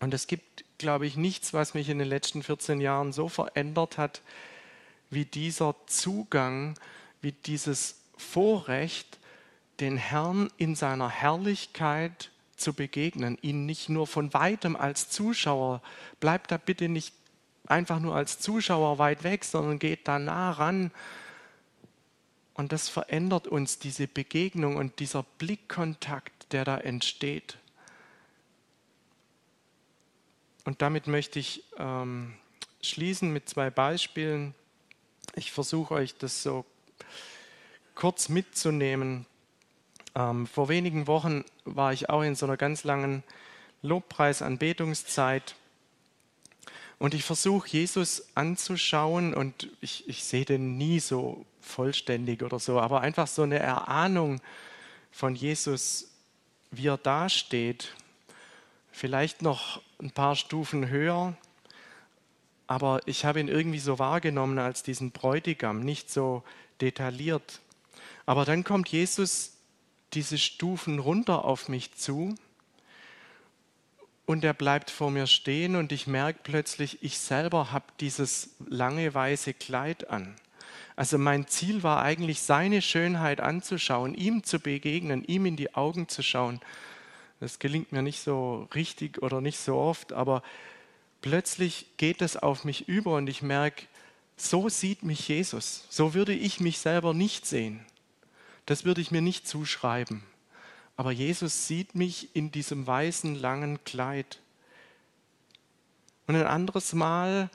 Und 0.00 0.14
es 0.14 0.26
gibt, 0.26 0.64
glaube 0.78 1.06
ich, 1.06 1.16
nichts, 1.16 1.52
was 1.52 1.74
mich 1.74 1.88
in 1.88 1.98
den 1.98 2.08
letzten 2.08 2.42
14 2.42 2.80
Jahren 2.80 3.12
so 3.12 3.28
verändert 3.28 3.98
hat, 3.98 4.22
wie 5.10 5.24
dieser 5.24 5.74
Zugang, 5.86 6.78
wie 7.20 7.32
dieses 7.32 7.96
Vorrecht, 8.16 9.18
den 9.80 9.96
Herrn 9.96 10.50
in 10.56 10.74
seiner 10.74 11.08
Herrlichkeit 11.08 12.30
zu 12.56 12.74
begegnen, 12.74 13.38
ihn 13.40 13.66
nicht 13.66 13.88
nur 13.88 14.06
von 14.06 14.32
weitem 14.34 14.76
als 14.76 15.08
Zuschauer, 15.08 15.82
bleibt 16.20 16.50
da 16.50 16.58
bitte 16.58 16.88
nicht 16.88 17.14
einfach 17.66 17.98
nur 17.98 18.14
als 18.14 18.38
Zuschauer 18.38 18.98
weit 18.98 19.24
weg, 19.24 19.44
sondern 19.44 19.78
geht 19.78 20.06
da 20.06 20.18
nah 20.18 20.50
ran 20.52 20.90
und 22.54 22.72
das 22.72 22.88
verändert 22.88 23.46
uns, 23.46 23.78
diese 23.78 24.06
Begegnung 24.06 24.76
und 24.76 24.98
dieser 24.98 25.22
Blickkontakt, 25.38 26.52
der 26.52 26.64
da 26.64 26.78
entsteht. 26.78 27.58
Und 30.64 30.82
damit 30.82 31.06
möchte 31.06 31.38
ich 31.38 31.64
ähm, 31.78 32.34
schließen 32.82 33.32
mit 33.32 33.48
zwei 33.48 33.70
Beispielen. 33.70 34.54
Ich 35.34 35.52
versuche 35.52 35.94
euch 35.94 36.16
das 36.16 36.42
so 36.42 36.64
kurz 37.94 38.28
mitzunehmen. 38.28 39.26
Ähm, 40.14 40.46
vor 40.46 40.68
wenigen 40.68 41.06
Wochen 41.06 41.44
war 41.64 41.92
ich 41.92 42.10
auch 42.10 42.22
in 42.22 42.34
so 42.34 42.46
einer 42.46 42.56
ganz 42.56 42.84
langen 42.84 43.22
Lobpreisanbetungszeit 43.82 45.54
und 47.00 47.14
ich 47.14 47.24
versuche 47.24 47.66
Jesus 47.68 48.28
anzuschauen 48.34 49.32
und 49.32 49.68
ich, 49.80 50.06
ich 50.06 50.22
sehe 50.22 50.44
den 50.44 50.76
nie 50.76 51.00
so 51.00 51.46
vollständig 51.60 52.42
oder 52.42 52.58
so, 52.58 52.80
aber 52.80 53.00
einfach 53.00 53.26
so 53.26 53.42
eine 53.42 53.58
Erahnung 53.58 54.40
von 55.10 55.34
Jesus, 55.34 56.10
wie 56.70 56.88
er 56.88 56.98
dasteht. 56.98 57.94
Vielleicht 58.92 59.42
noch 59.42 59.80
ein 60.00 60.10
paar 60.10 60.36
Stufen 60.36 60.88
höher, 60.88 61.36
aber 62.66 63.00
ich 63.06 63.24
habe 63.24 63.40
ihn 63.40 63.48
irgendwie 63.48 63.78
so 63.78 63.98
wahrgenommen 63.98 64.58
als 64.58 64.82
diesen 64.82 65.10
Bräutigam, 65.10 65.80
nicht 65.80 66.10
so 66.10 66.42
detailliert. 66.80 67.60
Aber 68.26 68.44
dann 68.44 68.64
kommt 68.64 68.88
Jesus 68.88 69.54
diese 70.12 70.38
Stufen 70.38 70.98
runter 70.98 71.44
auf 71.44 71.68
mich 71.68 71.94
zu 71.94 72.34
und 74.26 74.44
er 74.44 74.54
bleibt 74.54 74.90
vor 74.90 75.10
mir 75.10 75.26
stehen 75.26 75.74
und 75.74 75.90
ich 75.90 76.06
merke 76.06 76.40
plötzlich, 76.44 77.02
ich 77.02 77.18
selber 77.18 77.72
habe 77.72 77.86
dieses 77.98 78.50
lange 78.68 79.12
weiße 79.12 79.54
Kleid 79.54 80.08
an. 80.10 80.36
Also 81.00 81.16
mein 81.16 81.46
Ziel 81.46 81.82
war 81.82 82.02
eigentlich, 82.02 82.42
seine 82.42 82.82
Schönheit 82.82 83.40
anzuschauen, 83.40 84.12
ihm 84.14 84.44
zu 84.44 84.60
begegnen, 84.60 85.24
ihm 85.24 85.46
in 85.46 85.56
die 85.56 85.74
Augen 85.74 86.08
zu 86.08 86.22
schauen. 86.22 86.60
Das 87.40 87.58
gelingt 87.58 87.90
mir 87.90 88.02
nicht 88.02 88.20
so 88.20 88.68
richtig 88.74 89.22
oder 89.22 89.40
nicht 89.40 89.58
so 89.58 89.76
oft, 89.76 90.12
aber 90.12 90.42
plötzlich 91.22 91.86
geht 91.96 92.20
es 92.20 92.36
auf 92.36 92.64
mich 92.64 92.86
über 92.86 93.16
und 93.16 93.28
ich 93.28 93.40
merke, 93.40 93.86
so 94.36 94.68
sieht 94.68 95.02
mich 95.02 95.26
Jesus. 95.26 95.86
So 95.88 96.12
würde 96.12 96.34
ich 96.34 96.60
mich 96.60 96.80
selber 96.80 97.14
nicht 97.14 97.46
sehen. 97.46 97.80
Das 98.66 98.84
würde 98.84 99.00
ich 99.00 99.10
mir 99.10 99.22
nicht 99.22 99.48
zuschreiben. 99.48 100.22
Aber 100.98 101.12
Jesus 101.12 101.66
sieht 101.66 101.94
mich 101.94 102.28
in 102.36 102.52
diesem 102.52 102.86
weißen, 102.86 103.36
langen 103.36 103.82
Kleid. 103.84 104.38
Und 106.26 106.36
ein 106.36 106.46
anderes 106.46 106.92
Mal 106.92 107.48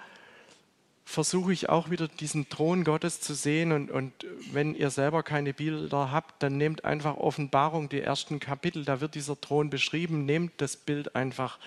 versuche 1.05 1.53
ich 1.53 1.69
auch 1.69 1.91
wieder 1.91 2.07
diesen 2.07 2.49
Thron 2.49 2.83
Gottes 2.83 3.21
zu 3.21 3.35
sehen. 3.35 3.71
Und, 3.71 3.91
und 3.91 4.11
wenn 4.51 4.73
ihr 4.73 4.89
selber 4.89 5.21
keine 5.23 5.53
Bilder 5.53 6.11
habt, 6.11 6.41
dann 6.41 6.57
nehmt 6.57 6.83
einfach 6.83 7.15
Offenbarung, 7.15 7.87
die 7.87 8.01
ersten 8.01 8.39
Kapitel, 8.39 8.83
da 8.83 8.99
wird 8.99 9.15
dieser 9.15 9.39
Thron 9.39 9.69
beschrieben. 9.69 10.25
Nehmt 10.25 10.53
das 10.57 10.75
Bild 10.75 11.15
einfach 11.15 11.59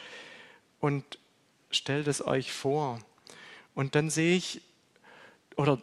und 0.80 1.18
stellt 1.70 2.08
es 2.08 2.26
euch 2.26 2.52
vor. 2.52 2.98
Und 3.74 3.94
dann 3.94 4.10
sehe 4.10 4.36
ich, 4.36 4.60
oder 5.56 5.80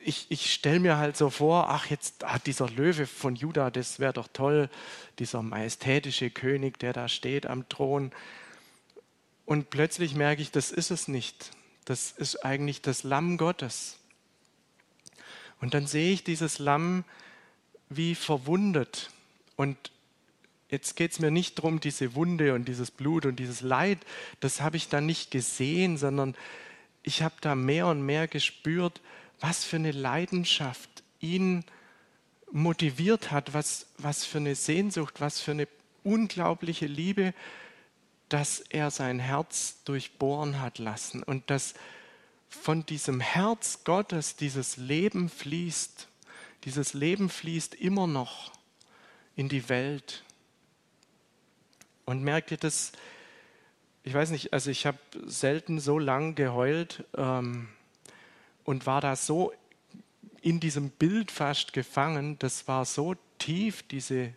ich, 0.00 0.26
ich 0.30 0.52
stelle 0.52 0.80
mir 0.80 0.96
halt 0.96 1.16
so 1.16 1.30
vor, 1.30 1.68
ach, 1.68 1.86
jetzt 1.86 2.24
hat 2.24 2.46
dieser 2.46 2.70
Löwe 2.70 3.06
von 3.06 3.34
Juda, 3.34 3.70
das 3.70 3.98
wäre 3.98 4.12
doch 4.14 4.28
toll, 4.32 4.70
dieser 5.18 5.42
majestätische 5.42 6.30
König, 6.30 6.78
der 6.78 6.92
da 6.92 7.08
steht 7.08 7.44
am 7.46 7.68
Thron. 7.68 8.10
Und 9.44 9.68
plötzlich 9.68 10.14
merke 10.14 10.40
ich, 10.40 10.50
das 10.50 10.70
ist 10.72 10.90
es 10.90 11.08
nicht. 11.08 11.50
Das 11.86 12.12
ist 12.12 12.44
eigentlich 12.44 12.82
das 12.82 13.04
Lamm 13.04 13.38
Gottes. 13.38 13.96
Und 15.60 15.72
dann 15.72 15.86
sehe 15.86 16.12
ich 16.12 16.22
dieses 16.24 16.58
Lamm 16.58 17.04
wie 17.88 18.14
verwundet. 18.14 19.10
Und 19.56 19.92
jetzt 20.68 20.96
geht 20.96 21.12
es 21.12 21.20
mir 21.20 21.30
nicht 21.30 21.58
darum, 21.58 21.80
diese 21.80 22.14
Wunde 22.14 22.54
und 22.54 22.66
dieses 22.66 22.90
Blut 22.90 23.24
und 23.24 23.36
dieses 23.36 23.60
Leid, 23.60 23.98
das 24.40 24.60
habe 24.60 24.76
ich 24.76 24.88
dann 24.88 25.06
nicht 25.06 25.30
gesehen, 25.30 25.96
sondern 25.96 26.34
ich 27.02 27.22
habe 27.22 27.36
da 27.40 27.54
mehr 27.54 27.86
und 27.86 28.02
mehr 28.02 28.26
gespürt, 28.26 29.00
was 29.40 29.64
für 29.64 29.76
eine 29.76 29.92
Leidenschaft 29.92 30.90
ihn 31.20 31.64
motiviert 32.50 33.30
hat, 33.30 33.54
was, 33.54 33.86
was 33.98 34.24
für 34.24 34.38
eine 34.38 34.56
Sehnsucht, 34.56 35.20
was 35.20 35.40
für 35.40 35.52
eine 35.52 35.68
unglaubliche 36.02 36.86
Liebe, 36.86 37.32
dass 38.28 38.60
er 38.60 38.90
sein 38.90 39.18
Herz 39.18 39.82
durchbohren 39.84 40.60
hat 40.60 40.78
lassen 40.78 41.22
und 41.22 41.48
dass 41.50 41.74
von 42.48 42.84
diesem 42.86 43.20
Herz 43.20 43.84
Gottes 43.84 44.36
dieses 44.36 44.76
Leben 44.76 45.28
fließt. 45.28 46.08
Dieses 46.64 46.94
Leben 46.94 47.28
fließt 47.28 47.74
immer 47.74 48.06
noch 48.06 48.52
in 49.36 49.48
die 49.48 49.68
Welt. 49.68 50.24
Und 52.04 52.22
merkt 52.22 52.50
ihr 52.50 52.56
das? 52.56 52.92
Ich 54.02 54.14
weiß 54.14 54.30
nicht, 54.30 54.52
also 54.52 54.70
ich 54.70 54.86
habe 54.86 54.98
selten 55.26 55.80
so 55.80 55.98
lang 55.98 56.34
geheult. 56.34 57.04
Ähm, 57.16 57.68
und 58.66 58.84
war 58.84 59.00
da 59.00 59.16
so 59.16 59.52
in 60.42 60.60
diesem 60.60 60.90
Bild 60.90 61.30
fast 61.30 61.72
gefangen. 61.72 62.38
Das 62.38 62.68
war 62.68 62.84
so 62.84 63.14
tief, 63.38 63.82
diese, 63.84 64.34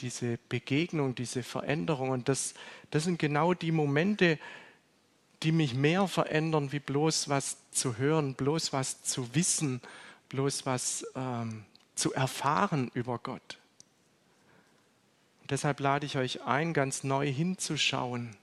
diese 0.00 0.38
Begegnung, 0.48 1.14
diese 1.14 1.42
Veränderung. 1.42 2.10
Und 2.10 2.28
das, 2.28 2.54
das 2.90 3.04
sind 3.04 3.18
genau 3.18 3.54
die 3.54 3.72
Momente, 3.72 4.38
die 5.42 5.52
mich 5.52 5.74
mehr 5.74 6.08
verändern, 6.08 6.72
wie 6.72 6.80
bloß 6.80 7.28
was 7.28 7.58
zu 7.70 7.98
hören, 7.98 8.34
bloß 8.34 8.72
was 8.72 9.02
zu 9.02 9.34
wissen, 9.34 9.80
bloß 10.28 10.66
was 10.66 11.06
ähm, 11.14 11.64
zu 11.94 12.12
erfahren 12.12 12.90
über 12.94 13.18
Gott. 13.18 13.58
Und 15.42 15.50
deshalb 15.50 15.80
lade 15.80 16.06
ich 16.06 16.16
euch 16.16 16.42
ein, 16.42 16.72
ganz 16.72 17.04
neu 17.04 17.30
hinzuschauen, 17.30 18.36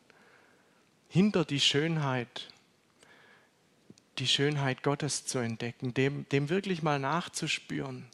hinter 1.10 1.44
die 1.46 1.60
Schönheit 1.60 2.52
die 4.22 4.28
Schönheit 4.28 4.84
Gottes 4.84 5.26
zu 5.26 5.40
entdecken, 5.40 5.94
dem, 5.94 6.28
dem 6.30 6.50
wirklich 6.50 6.84
mal 6.84 7.00
nachzuspüren. 7.00 8.06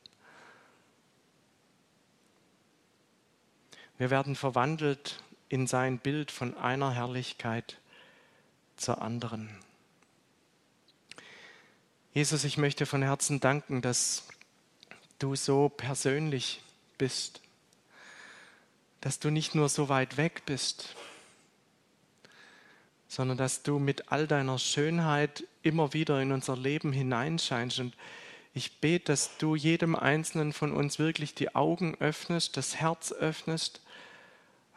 Wir 3.97 4.09
werden 4.09 4.35
verwandelt 4.35 5.23
in 5.49 5.65
sein 5.65 5.97
Bild 5.97 6.29
von 6.31 6.55
einer 6.57 6.91
Herrlichkeit 6.91 7.77
zur 8.75 9.01
anderen. 9.01 9.49
Jesus, 12.13 12.43
ich 12.43 12.57
möchte 12.57 12.85
von 12.85 13.01
Herzen 13.01 13.39
danken, 13.39 13.81
dass 13.81 14.27
du 15.19 15.35
so 15.35 15.69
persönlich 15.69 16.61
bist, 16.97 17.41
dass 19.01 19.19
du 19.19 19.29
nicht 19.29 19.55
nur 19.55 19.69
so 19.69 19.89
weit 19.89 20.17
weg 20.17 20.43
bist, 20.45 20.95
sondern 23.07 23.37
dass 23.37 23.63
du 23.63 23.79
mit 23.79 24.11
all 24.11 24.27
deiner 24.27 24.59
Schönheit 24.59 25.43
immer 25.63 25.93
wieder 25.93 26.21
in 26.21 26.31
unser 26.31 26.57
Leben 26.57 26.91
hineinscheinst. 26.91 27.79
Und 27.79 27.95
ich 28.53 28.79
bete, 28.79 29.05
dass 29.05 29.37
du 29.37 29.55
jedem 29.55 29.95
Einzelnen 29.95 30.53
von 30.53 30.71
uns 30.71 30.99
wirklich 30.99 31.33
die 31.33 31.55
Augen 31.55 31.95
öffnest, 31.99 32.57
das 32.57 32.75
Herz 32.75 33.11
öffnest. 33.11 33.81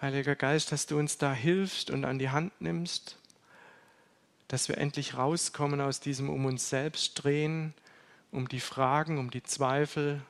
Heiliger 0.01 0.35
Geist, 0.35 0.73
dass 0.73 0.87
du 0.87 0.99
uns 0.99 1.19
da 1.19 1.35
hilfst 1.35 1.91
und 1.91 2.07
an 2.07 2.19
die 2.19 2.31
Hand 2.31 2.59
nimmst, 2.59 3.17
dass 4.49 4.69
wir 4.69 4.79
endlich 4.79 5.19
rauskommen 5.19 5.83
aus 5.83 6.01
diesem 6.01 6.31
um 6.31 6.47
uns 6.47 6.71
selbst 6.71 7.23
drehen, 7.23 7.75
um 8.33 8.49
die 8.49 8.61
Fragen, 8.61 9.19
um 9.19 9.31
die 9.31 9.43
Zweifel. 9.43 10.23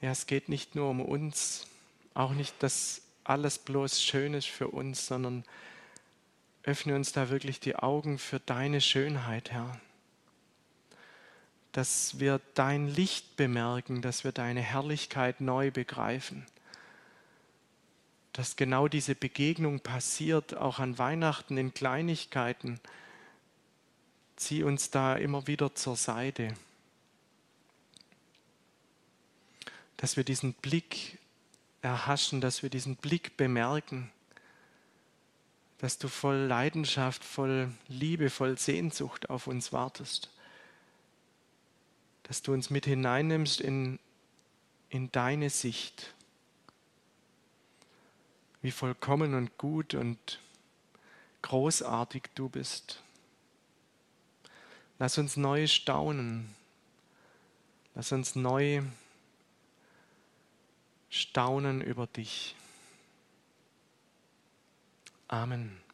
Ja, 0.00 0.12
es 0.12 0.26
geht 0.26 0.48
nicht 0.48 0.74
nur 0.74 0.88
um 0.88 1.02
uns, 1.02 1.66
auch 2.14 2.32
nicht, 2.32 2.54
dass 2.62 3.02
alles 3.22 3.58
bloß 3.58 4.02
schön 4.02 4.32
ist 4.32 4.48
für 4.48 4.68
uns, 4.68 5.06
sondern 5.06 5.44
Öffne 6.62 6.94
uns 6.94 7.12
da 7.12 7.28
wirklich 7.28 7.60
die 7.60 7.76
Augen 7.76 8.18
für 8.18 8.40
deine 8.40 8.80
Schönheit, 8.80 9.50
Herr. 9.52 9.78
Dass 11.72 12.18
wir 12.18 12.40
dein 12.54 12.88
Licht 12.88 13.36
bemerken, 13.36 14.00
dass 14.00 14.24
wir 14.24 14.32
deine 14.32 14.62
Herrlichkeit 14.62 15.42
neu 15.42 15.70
begreifen. 15.70 16.46
Dass 18.38 18.54
genau 18.54 18.86
diese 18.86 19.16
Begegnung 19.16 19.80
passiert, 19.80 20.56
auch 20.56 20.78
an 20.78 20.96
Weihnachten 20.96 21.58
in 21.58 21.74
Kleinigkeiten. 21.74 22.78
Zieh 24.36 24.62
uns 24.62 24.90
da 24.90 25.16
immer 25.16 25.48
wieder 25.48 25.74
zur 25.74 25.96
Seite. 25.96 26.54
Dass 29.96 30.16
wir 30.16 30.22
diesen 30.22 30.52
Blick 30.52 31.18
erhaschen, 31.82 32.40
dass 32.40 32.62
wir 32.62 32.70
diesen 32.70 32.94
Blick 32.94 33.36
bemerken 33.36 34.12
dass 35.78 35.98
du 35.98 36.08
voll 36.08 36.36
Leidenschaft, 36.36 37.24
voll 37.24 37.72
Liebe, 37.86 38.30
voll 38.30 38.58
Sehnsucht 38.58 39.30
auf 39.30 39.46
uns 39.46 39.72
wartest. 39.72 40.28
Dass 42.24 42.42
du 42.42 42.52
uns 42.52 42.68
mit 42.68 42.84
hineinnimmst 42.84 43.60
in, 43.60 44.00
in 44.90 45.10
deine 45.12 45.50
Sicht, 45.50 46.14
wie 48.62 48.70
vollkommen 48.70 49.34
und 49.34 49.56
gut 49.58 49.94
und 49.94 50.40
großartig 51.42 52.24
du 52.34 52.48
bist. 52.48 53.02
Lass 54.98 55.18
uns 55.18 55.36
neu 55.36 55.66
staunen. 55.66 56.54
Lass 57.94 58.12
uns 58.12 58.34
neu 58.34 58.82
staunen 61.08 61.80
über 61.80 62.06
dich. 62.06 62.56
Amen. 65.28 65.87